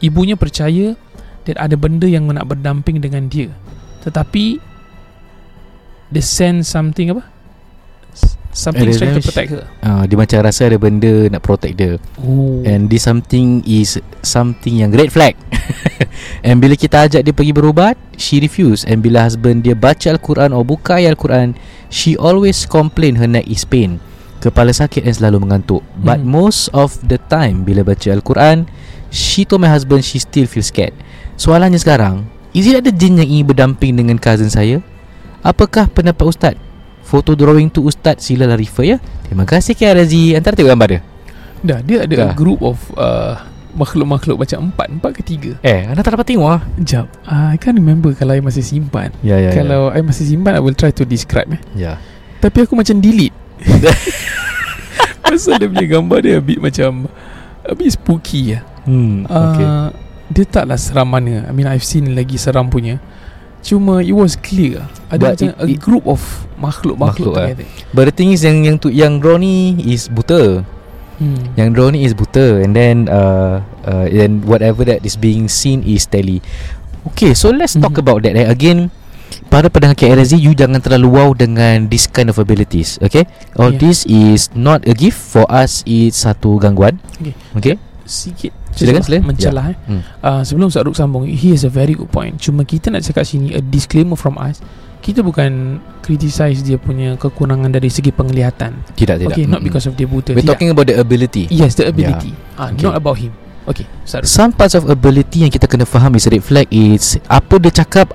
Ibunya 0.00 0.32
percaya 0.32 0.96
that 1.44 1.58
ada 1.58 1.74
benda 1.74 2.06
yang 2.06 2.28
nak 2.28 2.46
berdamping 2.46 2.98
dengan 2.98 3.26
dia. 3.26 3.50
Tetapi 4.02 4.58
the 6.10 6.22
sense 6.22 6.68
something 6.68 7.12
apa? 7.12 7.24
Something 8.52 8.84
Ada 8.84 9.00
trying 9.00 9.16
to 9.16 9.24
protect 9.24 9.48
her. 9.48 9.64
uh, 9.80 10.04
Dia 10.04 10.12
macam 10.12 10.44
rasa 10.44 10.68
ada 10.68 10.76
benda 10.76 11.24
Nak 11.32 11.40
protect 11.40 11.72
dia 11.72 11.96
Oh. 12.20 12.60
And 12.68 12.92
this 12.92 13.08
something 13.08 13.64
is 13.64 13.96
Something 14.20 14.84
yang 14.84 14.92
red 14.92 15.08
flag 15.08 15.40
And 16.44 16.60
bila 16.60 16.76
kita 16.76 17.08
ajak 17.08 17.24
dia 17.24 17.32
pergi 17.32 17.56
berubat 17.56 17.96
She 18.20 18.44
refuse 18.44 18.84
And 18.84 19.00
bila 19.00 19.24
husband 19.24 19.64
dia 19.64 19.72
baca 19.72 20.04
Al-Quran 20.12 20.52
Or 20.52 20.68
buka 20.68 21.00
ayat 21.00 21.16
Al-Quran 21.16 21.56
She 21.88 22.12
always 22.20 22.68
complain 22.68 23.16
Her 23.16 23.24
neck 23.24 23.48
is 23.48 23.64
pain 23.64 23.96
Kepala 24.44 24.76
sakit 24.76 25.00
and 25.08 25.16
selalu 25.16 25.48
mengantuk 25.48 25.80
But 25.96 26.20
Hmm. 26.20 26.28
most 26.44 26.68
of 26.76 27.00
the 27.00 27.16
time 27.32 27.64
Bila 27.64 27.88
baca 27.88 28.12
Al-Quran 28.12 28.68
She 29.08 29.48
told 29.48 29.64
my 29.64 29.72
husband 29.72 30.04
She 30.04 30.20
still 30.20 30.44
feel 30.44 30.60
scared 30.60 30.92
Soalannya 31.42 31.82
sekarang 31.82 32.22
Is 32.54 32.70
it 32.70 32.78
ada 32.78 32.94
jin 32.94 33.18
yang 33.18 33.26
ingin 33.26 33.46
berdamping 33.50 33.98
Dengan 33.98 34.14
cousin 34.22 34.46
saya? 34.46 34.78
Apakah 35.42 35.90
pendapat 35.90 36.22
Ustaz? 36.22 36.54
Foto 37.02 37.34
drawing 37.34 37.66
tu 37.66 37.82
Ustaz 37.82 38.22
Silalah 38.22 38.54
refer 38.54 38.94
ya 38.94 38.98
Terima 39.26 39.42
kasih 39.42 39.74
Kia 39.74 39.90
Razi 39.90 40.38
Antara 40.38 40.54
tengok 40.54 40.70
gambar 40.70 40.88
dia 40.94 41.00
Dah 41.62 41.78
dia 41.82 42.06
ada 42.06 42.14
Dah. 42.14 42.34
group 42.38 42.62
of 42.62 42.78
uh, 42.94 43.42
makhluk-makhluk 43.72 44.36
macam 44.36 44.68
empat, 44.68 44.86
empat 44.92 45.10
ke 45.16 45.22
tiga. 45.24 45.52
Eh, 45.64 45.88
anda 45.88 46.04
tak 46.04 46.12
dapat 46.18 46.28
tengok 46.28 46.48
ah. 46.48 46.60
Jap. 46.82 47.08
Uh, 47.24 47.54
I 47.54 47.56
can't 47.56 47.76
remember 47.76 48.12
kalau 48.12 48.36
I 48.36 48.44
masih 48.44 48.60
simpan. 48.60 49.12
Ya, 49.24 49.40
ya, 49.40 49.48
kalau 49.56 49.88
I 49.88 50.04
masih 50.04 50.28
simpan, 50.28 50.52
I 50.56 50.60
will 50.60 50.76
try 50.76 50.92
to 50.92 51.08
describe 51.08 51.48
eh. 51.56 51.62
ya. 51.72 51.96
Tapi 52.44 52.68
aku 52.68 52.76
macam 52.76 53.00
delete. 53.00 53.32
Pasal 55.24 55.56
dia 55.62 55.68
punya 55.72 55.86
gambar 55.88 56.18
dia 56.20 56.34
a 56.36 56.42
bit 56.44 56.60
macam 56.60 57.08
a 57.64 57.72
bit 57.72 57.96
spooky 57.96 58.58
lah. 58.58 58.62
Hmm, 58.84 59.24
Uh, 59.24 59.40
okay. 59.48 59.66
Dia 60.32 60.44
taklah 60.48 60.80
seram 60.80 61.06
mana. 61.06 61.44
I 61.44 61.52
mean 61.52 61.68
I've 61.68 61.84
seen 61.84 62.16
lagi 62.16 62.40
seram 62.40 62.72
punya. 62.72 62.96
Cuma 63.62 64.02
it 64.02 64.16
was 64.16 64.34
clear. 64.34 64.82
Ada 65.12 65.20
But 65.20 65.30
macam 65.38 65.48
it- 65.52 65.60
a 65.60 65.66
group 65.78 66.04
of 66.08 66.20
makhluk-makhluk 66.58 67.30
Makhluk, 67.30 67.34
eh. 67.38 67.54
together. 67.54 67.66
But 67.94 68.04
the 68.10 68.14
thing 68.16 68.30
is 68.34 68.42
yang 68.42 68.64
yang 68.64 68.76
tu 68.80 68.88
yang 68.90 69.20
draw 69.20 69.36
ni 69.36 69.76
is 69.86 70.08
buta. 70.08 70.64
Hmm. 71.20 71.54
Yang 71.54 71.68
draw 71.76 71.88
ni 71.92 72.02
is 72.02 72.16
buta 72.16 72.64
and 72.64 72.72
then 72.74 73.06
uh, 73.06 73.62
uh 73.86 74.06
and 74.10 74.42
whatever 74.42 74.82
that 74.82 75.04
is 75.06 75.14
being 75.14 75.46
seen 75.46 75.84
is 75.86 76.08
tele. 76.08 76.42
Okay, 77.12 77.34
so 77.36 77.52
let's 77.52 77.76
talk 77.76 77.94
Mhm. 77.94 78.02
about 78.02 78.18
that. 78.26 78.34
Eh. 78.34 78.46
Again, 78.46 78.90
para 79.46 79.66
pendengar 79.70 79.94
KRZ 79.94 80.38
you 80.38 80.54
jangan 80.54 80.78
terlalu 80.82 81.12
wow 81.12 81.30
dengan 81.34 81.86
this 81.86 82.06
kind 82.06 82.30
of 82.30 82.38
abilities. 82.38 82.98
Okay? 82.98 83.26
All 83.58 83.70
Yeah. 83.74 83.78
this 83.78 83.98
is 84.06 84.50
not 84.54 84.82
a 84.86 84.94
gift 84.94 85.18
for 85.18 85.46
us. 85.46 85.82
It's 85.86 86.22
satu 86.24 86.58
gangguan. 86.58 86.98
Okay. 87.20 87.34
Okay. 87.54 87.74
Sikit 88.02 88.50
Silakan, 88.72 89.02
silakan. 89.04 89.24
Mencelah 89.28 89.64
eh. 89.72 89.76
Hmm. 89.86 90.02
Uh, 90.20 90.42
sebelum 90.42 90.66
Ustaz 90.68 90.82
Ruk 90.82 90.96
sambung 90.96 91.24
He 91.24 91.52
has 91.52 91.62
a 91.62 91.72
very 91.72 91.92
good 91.92 92.08
point 92.08 92.36
Cuma 92.36 92.64
kita 92.64 92.88
nak 92.88 93.04
cakap 93.04 93.22
sini 93.22 93.52
A 93.52 93.60
disclaimer 93.60 94.16
from 94.16 94.36
us 94.36 94.58
Kita 94.98 95.20
bukan 95.20 95.76
Criticize 96.00 96.60
dia 96.60 96.76
punya 96.76 97.14
Kekurangan 97.16 97.68
dari 97.68 97.92
segi 97.92 98.10
penglihatan 98.10 98.96
Tidak, 98.96 99.16
tidak. 99.20 99.28
Okay 99.30 99.44
not 99.44 99.60
Mm-mm. 99.60 99.68
because 99.68 99.84
of 99.84 99.94
dia 99.94 100.08
buta 100.08 100.32
We're 100.32 100.40
Tidak. 100.40 100.56
talking 100.56 100.72
about 100.72 100.88
the 100.88 100.96
ability. 100.96 101.52
Yes 101.52 101.76
the 101.76 101.86
ability 101.86 102.32
Ah, 102.56 102.72
Okay. 102.72 102.84
Not 102.84 102.96
about 102.96 103.20
him 103.20 103.36
Okay 103.68 103.84
Ustaz 104.02 104.24
Ruk 104.24 104.30
Some 104.30 104.50
parts 104.52 104.72
of 104.72 104.88
ability 104.88 105.44
yang 105.44 105.52
kita 105.52 105.68
kena 105.68 105.84
faham 105.84 106.16
is 106.16 106.24
red 106.26 106.40
flag 106.40 106.66
is 106.72 107.20
apa 107.28 107.60
dia 107.60 107.70
cakap 107.70 108.10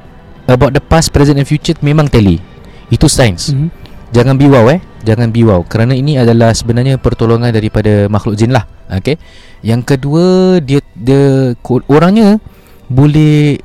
about 0.48 0.72
the 0.72 0.80
past, 0.80 1.12
present 1.12 1.36
and 1.36 1.44
future 1.44 1.76
memang 1.84 2.08
tally. 2.08 2.40
Itu 2.88 3.12
sains. 3.12 3.52
Mhm. 3.52 3.68
Jangan 4.16 4.40
be 4.40 4.48
wow 4.48 4.72
eh. 4.72 4.80
Jangan 5.06 5.30
wow 5.46 5.62
kerana 5.68 5.94
ini 5.94 6.18
adalah 6.18 6.54
sebenarnya 6.56 6.98
pertolongan 6.98 7.54
daripada 7.54 8.10
makhluk 8.10 8.38
jin 8.40 8.54
lah. 8.54 8.66
Okay. 8.90 9.20
Yang 9.62 9.98
kedua 9.98 10.58
dia 10.64 10.80
dia 10.96 11.54
orangnya 11.92 12.42
boleh 12.88 13.60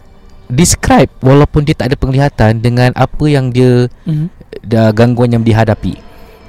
describe 0.53 1.09
walaupun 1.25 1.65
dia 1.65 1.73
tak 1.73 1.95
ada 1.95 1.97
penglihatan 1.97 2.61
dengan 2.61 2.93
apa 2.93 3.25
yang 3.25 3.49
dia 3.49 3.89
Mhm. 4.05 4.27
dah 4.69 4.93
gangguan 4.93 5.33
yang 5.33 5.45
dihadapi. 5.47 5.97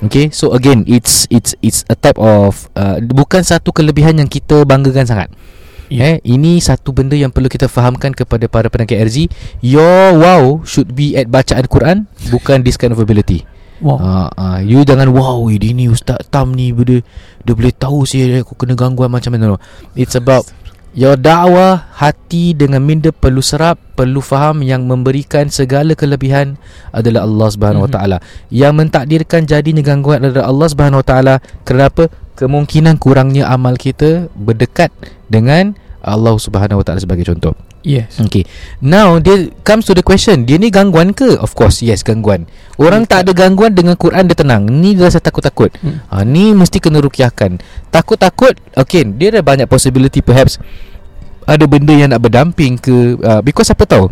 Okay, 0.04 0.28
so 0.36 0.52
again 0.52 0.84
it's 0.84 1.32
it's 1.32 1.56
it's 1.64 1.88
a 1.88 1.96
type 1.96 2.20
of 2.20 2.68
uh, 2.76 3.00
bukan 3.00 3.40
satu 3.40 3.72
kelebihan 3.72 4.20
yang 4.20 4.28
kita 4.28 4.68
banggakan 4.68 5.08
sangat. 5.08 5.32
Ya. 5.88 6.18
Eh, 6.20 6.28
ini 6.28 6.60
satu 6.60 6.92
benda 6.92 7.16
yang 7.16 7.32
perlu 7.32 7.48
kita 7.48 7.72
fahamkan 7.72 8.12
kepada 8.12 8.52
para 8.52 8.68
pendengar 8.68 9.00
RZ. 9.00 9.32
Your 9.64 10.20
wow 10.20 10.60
should 10.68 10.92
be 10.92 11.16
at 11.16 11.32
bacaan 11.32 11.72
Quran, 11.72 11.98
bukan 12.34 12.68
this 12.68 12.76
kind 12.76 12.92
of 12.92 13.00
ability. 13.00 13.48
Wow 13.82 13.98
Ah, 13.98 14.30
ah, 14.38 14.58
you 14.62 14.86
jangan 14.86 15.10
wow, 15.10 15.42
eh, 15.50 15.58
dia 15.58 15.74
ni 15.74 15.90
Ustaz 15.90 16.22
Tam 16.30 16.54
ni 16.54 16.70
dia, 16.72 17.02
dia 17.42 17.54
boleh 17.54 17.74
tahu 17.74 18.06
saya 18.06 18.46
aku 18.46 18.54
kena 18.54 18.78
gangguan 18.78 19.10
macam 19.10 19.34
mana. 19.34 19.56
No. 19.56 19.58
It's 19.98 20.14
about 20.14 20.46
your 20.94 21.18
dakwah 21.18 21.90
hati 21.98 22.54
dengan 22.54 22.86
minda 22.86 23.10
perlu 23.10 23.42
serap, 23.42 23.82
perlu 23.98 24.22
faham 24.22 24.62
yang 24.62 24.86
memberikan 24.86 25.50
segala 25.50 25.98
kelebihan 25.98 26.62
adalah 26.94 27.26
Allah 27.26 27.48
Subhanahu 27.50 27.84
Wa 27.86 27.90
Mhm. 27.90 27.96
Taala. 27.98 28.18
Yang 28.54 28.74
mentakdirkan 28.78 29.42
jadinya 29.50 29.82
gangguan 29.82 30.22
adalah 30.22 30.46
Allah 30.54 30.68
Subhanahu 30.70 31.02
Wa 31.02 31.08
Taala. 31.08 31.36
Kenapa? 31.66 32.14
Kemungkinan 32.38 32.98
kurangnya 32.98 33.50
amal 33.50 33.78
kita 33.78 34.30
berdekat 34.38 34.94
dengan 35.30 35.74
Allah 36.02 36.38
Subhanahu 36.38 36.82
Wa 36.82 36.86
Taala 36.86 37.02
sebagai 37.02 37.26
contoh. 37.26 37.58
Yes. 37.84 38.16
Okay. 38.16 38.48
Now 38.80 39.20
dia 39.20 39.52
comes 39.68 39.84
to 39.92 39.94
the 39.94 40.02
question. 40.02 40.48
Dia 40.48 40.56
ni 40.56 40.72
gangguan 40.72 41.12
ke? 41.12 41.36
Of 41.36 41.52
course 41.52 41.84
yes 41.84 42.02
gangguan. 42.02 42.48
Orang 42.80 43.04
tak 43.06 43.28
ada 43.28 43.36
gangguan 43.36 43.76
dengan 43.76 44.00
Quran 44.00 44.32
dia 44.32 44.40
tenang. 44.40 44.64
Ni 44.72 44.96
dia 44.96 45.12
rasa 45.12 45.20
takut-takut. 45.20 45.70
Hmm. 45.84 46.00
ha, 46.08 46.24
Ni 46.24 46.56
mesti 46.56 46.80
kena 46.80 47.04
rukiahkan. 47.04 47.60
Takut-takut 47.94 48.58
Okay 48.74 49.06
dia 49.06 49.30
ada 49.30 49.46
banyak 49.46 49.70
possibility 49.70 50.26
perhaps 50.26 50.58
Ada 51.46 51.70
benda 51.70 51.94
yang 51.94 52.10
nak 52.10 52.26
berdamping 52.26 52.82
ke 52.82 53.22
uh, 53.22 53.44
Because 53.46 53.70
apa 53.70 53.86
tahu? 53.86 54.10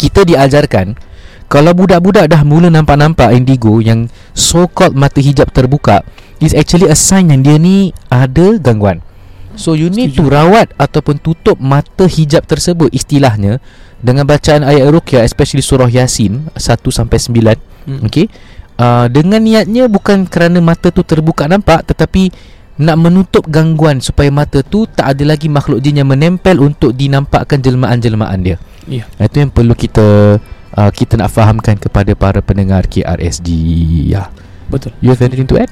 Kita 0.00 0.24
diajarkan 0.24 0.96
Kalau 1.52 1.76
budak-budak 1.76 2.32
dah 2.32 2.40
mula 2.48 2.72
nampak-nampak 2.72 3.36
indigo 3.36 3.84
Yang 3.84 4.08
so 4.32 4.64
called 4.72 4.96
mata 4.96 5.20
hijab 5.20 5.52
terbuka 5.52 6.00
Is 6.40 6.56
actually 6.56 6.88
a 6.88 6.96
sign 6.96 7.28
yang 7.28 7.44
dia 7.44 7.60
ni 7.60 7.92
ada 8.08 8.56
gangguan 8.56 9.04
So 9.54 9.72
you 9.72 9.88
need 9.88 10.12
to 10.18 10.26
Setuju. 10.26 10.34
rawat 10.34 10.68
ataupun 10.74 11.18
tutup 11.18 11.56
mata 11.58 12.04
hijab 12.04 12.42
tersebut 12.44 12.90
istilahnya 12.90 13.62
dengan 13.98 14.26
bacaan 14.26 14.66
ayat 14.66 14.90
ruqyah 14.90 15.22
especially 15.22 15.62
surah 15.62 15.88
Yasin 15.88 16.50
1 16.52 16.60
sampai 16.90 17.18
9 17.18 17.72
Hmm. 17.84 18.00
okey 18.08 18.32
uh, 18.80 19.06
dengan 19.12 19.44
niatnya 19.44 19.86
bukan 19.86 20.24
kerana 20.24 20.56
mata 20.58 20.88
tu 20.88 21.04
terbuka 21.04 21.44
nampak 21.44 21.84
tetapi 21.84 22.32
nak 22.74 22.96
menutup 22.96 23.44
gangguan 23.46 24.00
supaya 24.00 24.32
mata 24.32 24.64
tu 24.64 24.88
tak 24.88 25.14
ada 25.14 25.22
lagi 25.22 25.46
makhluk 25.46 25.78
jin 25.78 26.00
yang 26.00 26.08
menempel 26.08 26.58
untuk 26.58 26.90
dinampakkan 26.90 27.62
jelmaan-jelmaan 27.62 28.40
dia. 28.42 28.56
Ya. 28.90 29.06
Itu 29.20 29.38
yang 29.38 29.54
perlu 29.54 29.78
kita 29.78 30.40
uh, 30.74 30.90
kita 30.90 31.14
nak 31.14 31.30
fahamkan 31.30 31.78
kepada 31.78 32.16
para 32.18 32.42
pendengar 32.42 32.90
KRSG. 32.90 33.48
Ya. 34.10 34.32
Betul 34.66 34.90
You 34.98 35.12
have 35.12 35.22
anything 35.22 35.46
to 35.46 35.60
add? 35.60 35.70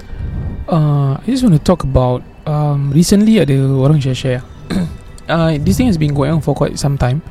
uh, 0.69 1.19
I 1.19 1.27
just 1.27 1.43
want 1.43 1.57
to 1.57 1.65
talk 1.65 1.83
about 1.83 2.23
um, 2.47 2.91
Recently 2.93 3.39
ada 3.43 3.57
orang 3.69 4.01
share-share. 4.01 4.43
Uh, 5.23 5.55
This 5.63 5.79
thing 5.79 5.87
has 5.87 5.97
been 5.97 6.13
going 6.13 6.35
on 6.35 6.43
for 6.43 6.51
quite 6.53 6.75
some 6.77 6.99
time. 6.99 7.23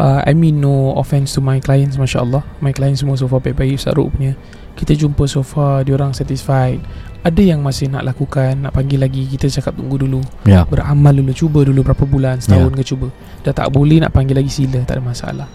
Uh, 0.00 0.24
I 0.24 0.32
mean 0.32 0.64
no 0.64 0.96
offense 0.96 1.36
to 1.36 1.44
my 1.44 1.60
clients 1.60 1.98
Masya 2.00 2.22
Allah 2.24 2.46
My 2.64 2.72
clients 2.72 3.02
semua 3.04 3.18
so 3.20 3.26
far 3.28 3.44
baik-baik 3.44 3.76
Ustaz 3.76 3.92
Ruk 3.98 4.16
punya. 4.16 4.32
Kita 4.78 4.96
jumpa 4.96 5.28
so 5.28 5.44
far 5.44 5.84
Diorang 5.84 6.16
satisfied. 6.16 6.80
Ada 7.20 7.52
yang 7.52 7.60
masih 7.60 7.92
nak 7.92 8.08
lakukan 8.08 8.64
Nak 8.64 8.72
panggil 8.72 8.96
lagi 9.02 9.28
Kita 9.28 9.44
cakap 9.50 9.76
tunggu 9.76 10.00
dulu. 10.00 10.24
Ya. 10.48 10.64
Beramal 10.64 11.20
dulu 11.20 11.36
Cuba 11.36 11.66
dulu 11.68 11.84
berapa 11.84 12.08
bulan 12.08 12.40
Setahun 12.40 12.72
ke 12.78 12.82
cuba. 12.86 13.12
Dah 13.44 13.52
tak 13.52 13.68
boleh 13.76 14.00
nak 14.00 14.16
panggil 14.16 14.40
lagi 14.40 14.50
sila 14.50 14.80
Tak 14.88 14.98
ada 14.98 15.04
masalah. 15.04 15.48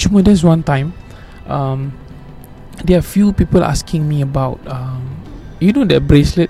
Cuma 0.00 0.24
there's 0.24 0.42
one 0.42 0.64
time 0.64 0.96
um, 1.44 1.92
There 2.86 2.96
are 2.96 3.04
few 3.04 3.36
people 3.36 3.60
asking 3.66 4.08
me 4.08 4.24
about 4.24 4.62
um, 4.64 5.20
You 5.60 5.76
know 5.76 5.84
that 5.92 6.08
bracelet? 6.08 6.48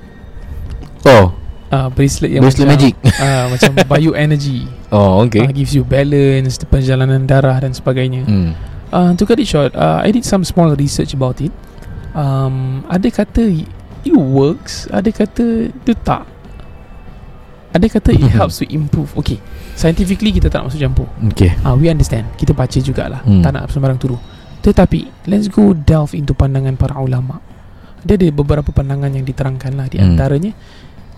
Oh, 1.03 1.35
uh, 1.73 1.89
bracelet 1.89 2.31
yang 2.31 2.43
bracelet 2.43 2.69
macam, 2.69 2.79
magic. 2.79 2.95
uh, 3.19 3.45
macam 3.53 3.71
bioenergy 3.89 4.61
Oh, 4.89 5.25
okay. 5.25 5.41
uh, 5.41 5.51
gives 5.51 5.73
you 5.73 5.83
balance 5.83 6.61
perjalanan 6.63 7.25
darah 7.25 7.59
dan 7.59 7.73
sebagainya 7.73 8.23
Hmm. 8.23 8.53
uh, 8.91 9.11
to 9.13 9.25
cut 9.25 9.37
it 9.37 9.47
short 9.47 9.73
uh, 9.73 9.99
I 9.99 10.13
did 10.13 10.23
some 10.23 10.43
small 10.43 10.73
research 10.73 11.13
about 11.13 11.41
it 11.41 11.51
um, 12.13 12.85
ada 12.87 13.09
kata 13.09 13.43
it 14.03 14.13
works 14.13 14.85
ada 14.89 15.09
kata 15.09 15.71
itu 15.71 15.93
tak 15.99 16.29
ada 17.73 17.87
kata 17.89 18.13
it 18.13 18.21
Mhm. 18.23 18.37
helps 18.37 18.61
to 18.61 18.69
improve 18.69 19.09
okay 19.15 19.41
scientifically 19.73 20.29
kita 20.31 20.47
tak 20.47 20.61
nak 20.61 20.69
masuk 20.69 20.81
campur 20.83 21.09
Okay. 21.33 21.57
uh, 21.63 21.73
we 21.73 21.89
understand 21.89 22.29
kita 22.37 22.53
baca 22.53 22.77
jugalah 22.79 23.25
Hmm. 23.25 23.41
tak 23.41 23.57
nak 23.57 23.73
sembarang 23.73 23.97
tuduh 23.97 24.21
tetapi 24.61 25.09
let's 25.27 25.49
go 25.49 25.73
delve 25.73 26.13
into 26.13 26.31
pandangan 26.33 26.77
para 26.77 26.95
ulama 26.95 27.41
dia 28.03 28.15
ada 28.15 28.29
beberapa 28.29 28.69
pandangan 28.69 29.09
yang 29.09 29.23
diterangkan 29.23 29.73
lah 29.73 29.87
di 29.87 29.97
Hmm. 29.97 30.13
antaranya 30.13 30.53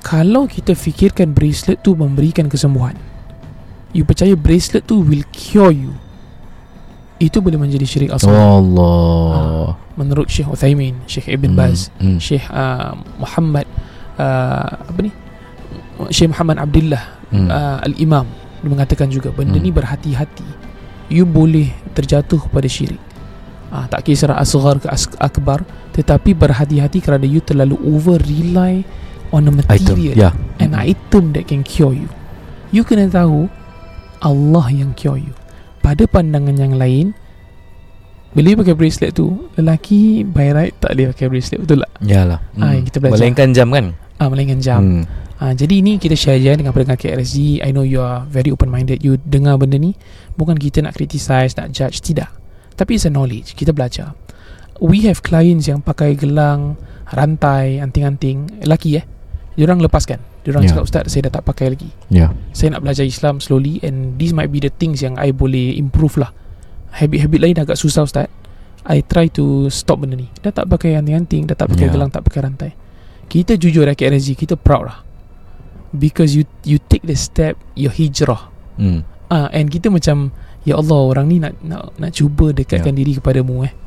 kalau 0.04 0.44
kita 0.44 0.76
fikirkan 0.76 1.32
bracelet 1.32 1.80
tu 1.80 1.96
memberikan 1.96 2.44
kesembuhan 2.46 2.92
you 3.96 4.04
percaya 4.04 4.36
bracelet 4.36 4.84
tu 4.84 5.00
will 5.00 5.24
cure 5.32 5.72
you 5.72 5.96
itu 7.16 7.40
boleh 7.40 7.56
menjadi 7.56 7.86
syirik 7.88 8.10
asghar 8.12 8.34
Allah. 8.36 9.78
menurut 9.96 10.28
Syekh 10.28 10.50
Uthaymin 10.50 10.98
Syekh 11.08 11.30
Ibn 11.32 11.50
Hmm, 11.50 11.56
Baz 11.56 11.88
hmm. 11.96 12.18
Syekh 12.20 12.44
uh, 12.50 12.92
Muhammad 13.16 13.64
uh, 14.18 14.92
apa 14.92 14.98
ni 15.00 15.10
Syekh 16.10 16.30
Muhammad 16.36 16.60
Abdullah 16.60 17.04
Hmm. 17.34 17.50
uh, 17.50 17.82
Al-Imam 17.82 18.28
dia 18.62 18.68
mengatakan 18.70 19.08
juga 19.10 19.32
benda 19.34 19.56
Hmm. 19.56 19.64
ni 19.64 19.72
berhati-hati 19.72 20.46
you 21.10 21.24
boleh 21.26 21.72
terjatuh 21.96 22.46
pada 22.52 22.68
syirik 22.68 23.00
ah, 23.72 23.88
Tak 23.90 24.06
kisah 24.06 24.36
asghar 24.38 24.78
ke 24.78 24.86
akbar 25.18 25.64
Tetapi 25.90 26.30
berhati-hati 26.30 27.02
kerana 27.02 27.26
you 27.26 27.42
terlalu 27.42 27.74
over 27.82 28.22
rely 28.22 28.84
On 29.34 29.42
a 29.42 29.50
Item 29.50 29.98
material 29.98 30.14
Ya 30.14 30.30
An 30.62 30.78
item 30.78 31.34
that 31.34 31.50
can 31.50 31.66
cure 31.66 31.90
you. 31.90 32.06
You 32.70 32.86
kena 32.86 33.10
tahu 33.10 33.50
Allah 34.22 34.66
yang 34.70 34.94
cure 34.94 35.18
you. 35.18 35.34
Pada 35.82 36.06
pandangan 36.06 36.54
yang 36.54 36.78
lain 36.78 37.18
Bila 38.30 38.54
you 38.54 38.58
pakai 38.62 38.78
bracelet 38.78 39.10
tu 39.18 39.50
Lelaki 39.58 40.22
by 40.22 40.54
right 40.54 40.74
tak 40.78 40.94
boleh 40.94 41.10
pakai 41.10 41.26
bracelet 41.26 41.58
Betul 41.66 41.82
tak? 41.82 41.90
Yalah. 42.06 42.38
Ah, 42.62 42.78
yang 42.78 42.86
kita 42.86 43.02
belajar. 43.02 43.18
Melainkan 43.18 43.48
jam 43.50 43.68
kan? 43.74 43.86
Ah, 44.22 44.30
melainkan 44.30 44.62
jam. 44.62 44.80
Hmm. 44.80 45.02
Ha, 45.42 45.50
jadi 45.50 45.82
ini 45.82 45.98
kita 45.98 46.14
share 46.14 46.38
je 46.38 46.54
dengan 46.54 46.70
pendengar 46.70 46.94
KRSG 46.94 47.58
I 47.58 47.74
know 47.74 47.82
you 47.82 47.98
are 47.98 48.22
very 48.30 48.54
open 48.54 48.70
minded 48.70 49.02
You 49.02 49.18
dengar 49.18 49.58
benda 49.58 49.82
ni. 49.82 49.98
Bukan 50.38 50.54
kita 50.62 50.78
nak 50.78 50.94
criticize 50.94 51.58
Nak 51.58 51.74
judge 51.74 51.98
Tidak. 52.06 52.30
Tapi 52.78 52.94
it's 52.94 53.06
a 53.06 53.10
knowledge. 53.10 53.58
Kita 53.58 53.74
belajar. 53.74 54.14
We 54.78 55.06
have 55.10 55.26
clients 55.26 55.66
yang 55.66 55.82
pakai 55.82 56.14
gelang 56.14 56.78
Rantai 57.10 57.82
Anting-anting. 57.82 58.62
Lelaki 58.62 59.02
eh 59.02 59.13
Diorang 59.54 59.78
lepaskan. 59.78 60.18
Diorang 60.42 60.66
Yeah. 60.66 60.74
cakap 60.74 60.84
Ustaz 60.84 61.02
saya 61.08 61.30
dah 61.30 61.38
tak 61.40 61.44
pakai 61.46 61.70
lagi. 61.70 61.90
Ya. 62.10 62.34
Saya 62.50 62.74
nak 62.74 62.82
belajar 62.82 63.06
Islam 63.06 63.38
slowly 63.38 63.78
And 63.80 64.18
this 64.18 64.34
might 64.34 64.50
be 64.50 64.58
the 64.58 64.68
things 64.68 64.98
Yang 65.00 65.14
I 65.18 65.30
boleh 65.30 65.78
improve 65.78 66.18
lah. 66.18 66.34
Habit-habit 66.94 67.40
lain 67.40 67.56
agak 67.58 67.78
susah 67.78 68.02
Ustaz. 68.02 68.26
I 68.84 69.00
try 69.00 69.30
to 69.32 69.70
stop 69.72 70.02
benda 70.02 70.18
ni. 70.18 70.28
Dah 70.42 70.50
tak 70.50 70.66
pakai 70.66 70.98
anting-anting 70.98 71.46
Dah 71.46 71.56
tak 71.56 71.70
pakai 71.70 71.86
Yeah. 71.88 71.94
gelang 71.94 72.10
Tak 72.10 72.26
pakai 72.26 72.40
rantai. 72.42 72.70
Kita 73.24 73.54
jujur 73.54 73.86
eh 73.86 73.94
KRSG 73.94 74.34
Kita 74.36 74.54
proud 74.58 74.84
lah. 74.84 74.98
Because 75.94 76.34
you 76.34 76.42
you 76.66 76.82
take 76.82 77.06
the 77.06 77.14
step 77.14 77.54
Your 77.78 77.94
hijrah. 77.94 78.50
Hmm. 78.74 79.06
Ah, 79.30 79.48
And 79.54 79.70
kita 79.70 79.88
macam 79.88 80.34
Ya 80.64 80.80
Allah 80.80 80.96
orang 80.98 81.28
ni 81.28 81.38
nak 81.38 81.60
nak, 81.60 81.92
nak 81.94 82.10
cuba 82.10 82.50
dekatkan 82.50 82.96
diri 82.96 83.20
kepadamu 83.20 83.68
eh 83.68 83.83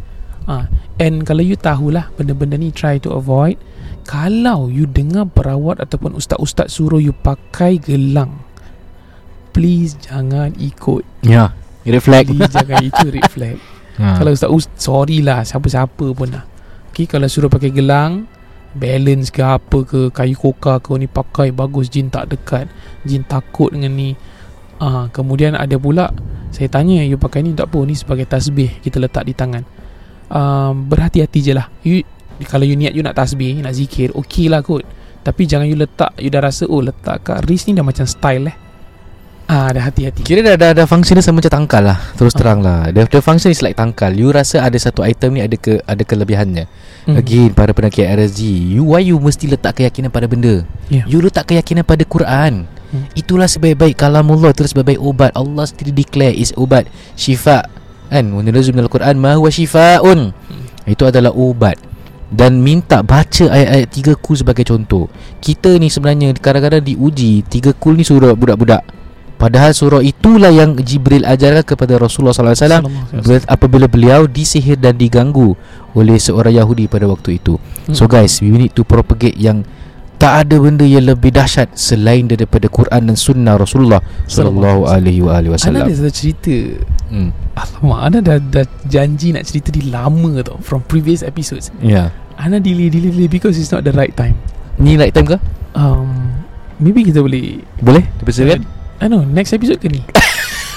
Ah, 0.47 0.71
And 0.95 1.27
kalau 1.27 1.43
you 1.43 1.53
tahulah 1.53 2.07
Benda-benda 2.15 2.55
ni 2.55 2.71
try 2.71 2.95
to 2.97 3.11
avoid 3.11 3.59
Kalau 4.03 4.71
you 4.71 4.87
dengar 4.87 5.27
perawat 5.27 5.77
Ataupun 5.77 6.15
ustaz-ustaz 6.15 6.71
suruh 6.71 6.97
you 6.97 7.11
pakai 7.11 7.75
gelang 7.75 8.39
Please 9.51 9.97
jangan 9.97 10.53
ikut. 10.55 11.01
Ya 11.21 11.51
Red 11.81 11.99
flag. 11.99 12.29
Please 12.29 12.47
jangan 12.47 12.83
red 13.05 13.27
flag. 13.27 13.57
Ha. 13.97 14.13
Kalau 14.13 14.29
ustaz 14.29 14.47
ust- 14.47 14.77
Sorry 14.77 15.19
lah 15.19 15.41
Siapa-siapa 15.41 16.13
pun 16.13 16.29
lah. 16.29 16.45
Okay 16.93 17.09
kalau 17.09 17.25
suruh 17.25 17.49
pakai 17.49 17.73
gelang 17.73 18.29
Balance 18.71 19.33
ke 19.33 19.41
apa 19.41 19.81
ke 19.81 20.13
Kayu 20.13 20.37
koka 20.37 20.77
ke 20.77 20.93
ni 20.95 21.09
pakai 21.09 21.49
Bagus 21.49 21.89
jin 21.89 22.07
tak 22.07 22.29
dekat 22.29 22.69
Jin 23.01 23.25
takut 23.25 23.73
dengan 23.73 23.91
ni. 23.91 24.13
Ah, 24.77 25.09
Kemudian 25.09 25.57
ada 25.57 25.75
pula 25.75 26.13
Saya 26.53 26.69
tanya 26.69 27.01
You 27.01 27.17
pakai 27.17 27.41
ni 27.41 27.51
tak 27.51 27.73
apa 27.73 27.81
Ni 27.81 27.97
sebagai 27.97 28.23
tasbih 28.23 28.69
Kita 28.79 29.01
letak 29.01 29.25
di 29.25 29.33
tangan 29.33 29.65
um, 30.31 30.87
Berhati-hati 30.87 31.39
je 31.41 31.53
lah. 31.55 31.67
You, 31.83 32.03
Kalau 32.47 32.63
you 32.63 32.77
niat 32.77 32.93
you 32.93 33.01
nak 33.01 33.17
tasbih 33.17 33.59
Nak 33.59 33.73
zikir 33.75 34.13
Okay 34.13 34.47
lah 34.47 34.61
kot. 34.61 34.83
Tapi 35.23 35.43
jangan 35.43 35.67
you 35.67 35.75
letak 35.75 36.15
You 36.21 36.31
dah 36.31 36.43
rasa 36.43 36.67
Oh 36.67 36.79
letak 36.79 37.27
kat 37.27 37.43
wrist 37.47 37.67
ni 37.67 37.75
dah 37.75 37.83
macam 37.83 38.05
style 38.07 38.51
eh. 38.51 38.57
Ah, 39.47 39.71
dah 39.71 39.79
hati-hati. 39.79 40.27
Kira 40.27 40.43
dah, 40.43 40.59
dah, 40.59 40.71
dah 40.75 40.83
function 40.83 41.15
dia 41.15 41.23
sama 41.23 41.39
macam 41.39 41.63
tangkal 41.63 41.79
lah. 41.79 41.95
Terus 42.19 42.35
Ah. 42.35 42.39
terang 42.43 42.59
lah. 42.59 42.91
The, 42.91 43.07
the 43.07 43.23
function 43.23 43.47
is 43.47 43.63
like 43.63 43.79
tangkal. 43.79 44.11
You 44.11 44.35
rasa 44.35 44.59
ada 44.59 44.75
satu 44.75 45.07
item 45.07 45.39
ni 45.39 45.41
Ada 45.41 45.55
ke 45.55 45.79
ada 45.87 46.03
kelebihannya. 46.03 46.67
Hmm. 47.07 47.15
Again 47.15 47.55
para 47.55 47.71
penakit 47.71 48.03
RSG 48.03 48.43
You 48.75 48.91
why 48.91 48.99
you 48.99 49.15
mesti 49.15 49.47
letak 49.47 49.79
keyakinan 49.79 50.11
pada 50.11 50.27
benda? 50.27 50.67
Yeah. 50.91 51.07
You 51.07 51.23
letak 51.23 51.47
keyakinan 51.47 51.87
pada 51.87 52.03
Quran. 52.03 52.67
Hmm. 52.67 53.07
Itulah 53.15 53.47
sebaik-baik. 53.47 53.95
Kalamullah 53.95 54.51
Itulah 54.51 54.67
sebaik-baik 54.67 54.99
ubat. 54.99 55.31
Allah 55.31 55.63
sendiri 55.63 55.95
declare 55.95 56.35
is 56.35 56.51
ubat. 56.59 56.83
Syifa 57.15 57.71
Kan 58.07 58.31
Menurut 58.31 58.67
Al 58.71 58.91
Quran 58.91 59.15
Ma 59.19 59.35
huwa 59.35 59.49
syifa'un 59.51 60.33
Hmm. 60.47 60.63
Itu 60.87 61.03
adalah 61.03 61.35
ubat 61.35 61.75
dan 62.27 62.59
minta 62.59 62.99
baca 63.07 63.47
ayat-ayat 63.47 63.87
tiga 63.87 64.13
kul 64.19 64.35
sebagai 64.35 64.67
contoh 64.67 65.07
Kita 65.39 65.79
ni 65.79 65.87
sebenarnya 65.87 66.35
kadang-kadang 66.35 66.83
diuji 66.83 67.47
Tiga 67.47 67.71
kul 67.71 67.95
ni 67.95 68.03
surah 68.03 68.35
budak-budak 68.35 68.83
Padahal 69.37 69.69
surah 69.69 70.01
itulah 70.01 70.49
yang 70.49 70.73
Jibril 70.81 71.21
ajarkan 71.21 71.61
kepada 71.61 71.93
Rasulullah 72.01 72.33
SAW 72.33 72.57
Sallallahu 72.57 72.89
alaihi 73.13 73.21
wasallam. 73.21 73.45
Apabila 73.45 73.85
beliau 73.85 74.25
disihir 74.25 74.81
dan 74.81 74.97
diganggu 74.97 75.53
oleh 75.93 76.17
seorang 76.17 76.57
Yahudi 76.57 76.89
pada 76.89 77.05
waktu 77.05 77.37
itu. 77.37 77.61
Hmm. 77.61 77.93
So 77.93 78.09
guys, 78.09 78.41
we 78.41 78.49
need 78.49 78.73
to 78.73 78.81
propagate 78.81 79.37
yang 79.37 79.61
tak 80.17 80.33
ada 80.43 80.57
benda 80.57 80.81
yang 80.81 81.05
lebih 81.05 81.29
dahsyat 81.29 81.73
selain 81.73 82.25
daripada 82.25 82.65
Quran 82.65 83.05
dan 83.05 83.13
sunnah 83.13 83.53
Rasulullah 83.53 84.01
sallallahu 84.25 84.89
alaihi 84.89 85.21
wa 85.21 85.37
alihi 85.37 85.53
Ana 85.53 85.55
wasallam. 85.55 85.85
ada 85.85 85.93
satu 85.93 86.11
cerita 86.11 86.55
Hmm. 87.07 87.31
Alamak 87.55 87.99
Ana 88.03 88.17
dah, 88.19 88.35
dah 88.35 88.67
janji 88.83 89.31
nak 89.31 89.47
cerita 89.47 89.71
ni 89.71 89.87
lama 89.87 90.43
tau 90.43 90.59
From 90.59 90.83
previous 90.83 91.23
episodes 91.23 91.71
Ya. 91.79 92.11
Ana 92.35 92.59
delay 92.59 92.91
delay 92.91 93.15
delay 93.15 93.29
Because 93.29 93.55
it's 93.55 93.71
not 93.71 93.81
the 93.81 93.95
right 93.95 94.11
time 94.11 94.35
Ni 94.75 94.93
right 94.93 95.09
time 95.09 95.23
ke? 95.23 95.39
um, 95.71 96.35
Maybe 96.77 97.07
kita 97.07 97.23
boleh 97.23 97.63
Boleh? 97.79 98.03
Dipersilakan. 98.19 98.67
I 98.99 99.07
know 99.07 99.23
Next 99.23 99.55
episode 99.55 99.79
ke 99.79 99.87
ni 99.87 100.03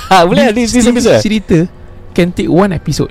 Ha, 0.07 0.23
boleh 0.31 0.55
Ni 0.55 0.63
ni 0.63 0.71
this 0.71 0.87
episode. 0.87 1.19
Cerita 1.19 1.67
Can 2.13 2.31
take 2.31 2.47
one 2.47 2.71
episode 2.71 3.11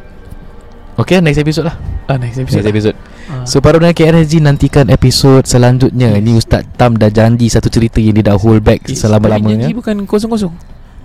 Okay, 0.96 1.20
next 1.20 1.40
episode 1.40 1.68
lah. 1.68 1.76
Ah, 2.08 2.16
Next 2.16 2.36
episode, 2.36 2.60
Next 2.60 2.72
episode. 2.72 2.96
So 3.44 3.60
para 3.60 3.76
pendengar 3.76 3.96
KRSG 3.96 4.40
nantikan 4.40 4.88
episod 4.88 5.44
selanjutnya. 5.44 6.12
Yes. 6.12 6.20
Ini 6.20 6.32
Ustaz 6.34 6.64
Tam 6.74 6.96
dah 6.96 7.08
janji 7.08 7.46
satu 7.46 7.68
cerita 7.68 7.98
yang 7.98 8.14
dia 8.14 8.26
dah 8.26 8.36
hold 8.36 8.60
back 8.60 8.84
Yes, 8.86 9.02
selama-lamanya. 9.02 9.66
Janji 9.66 9.74
bukan 9.74 9.96
kosong-kosong 10.04 10.54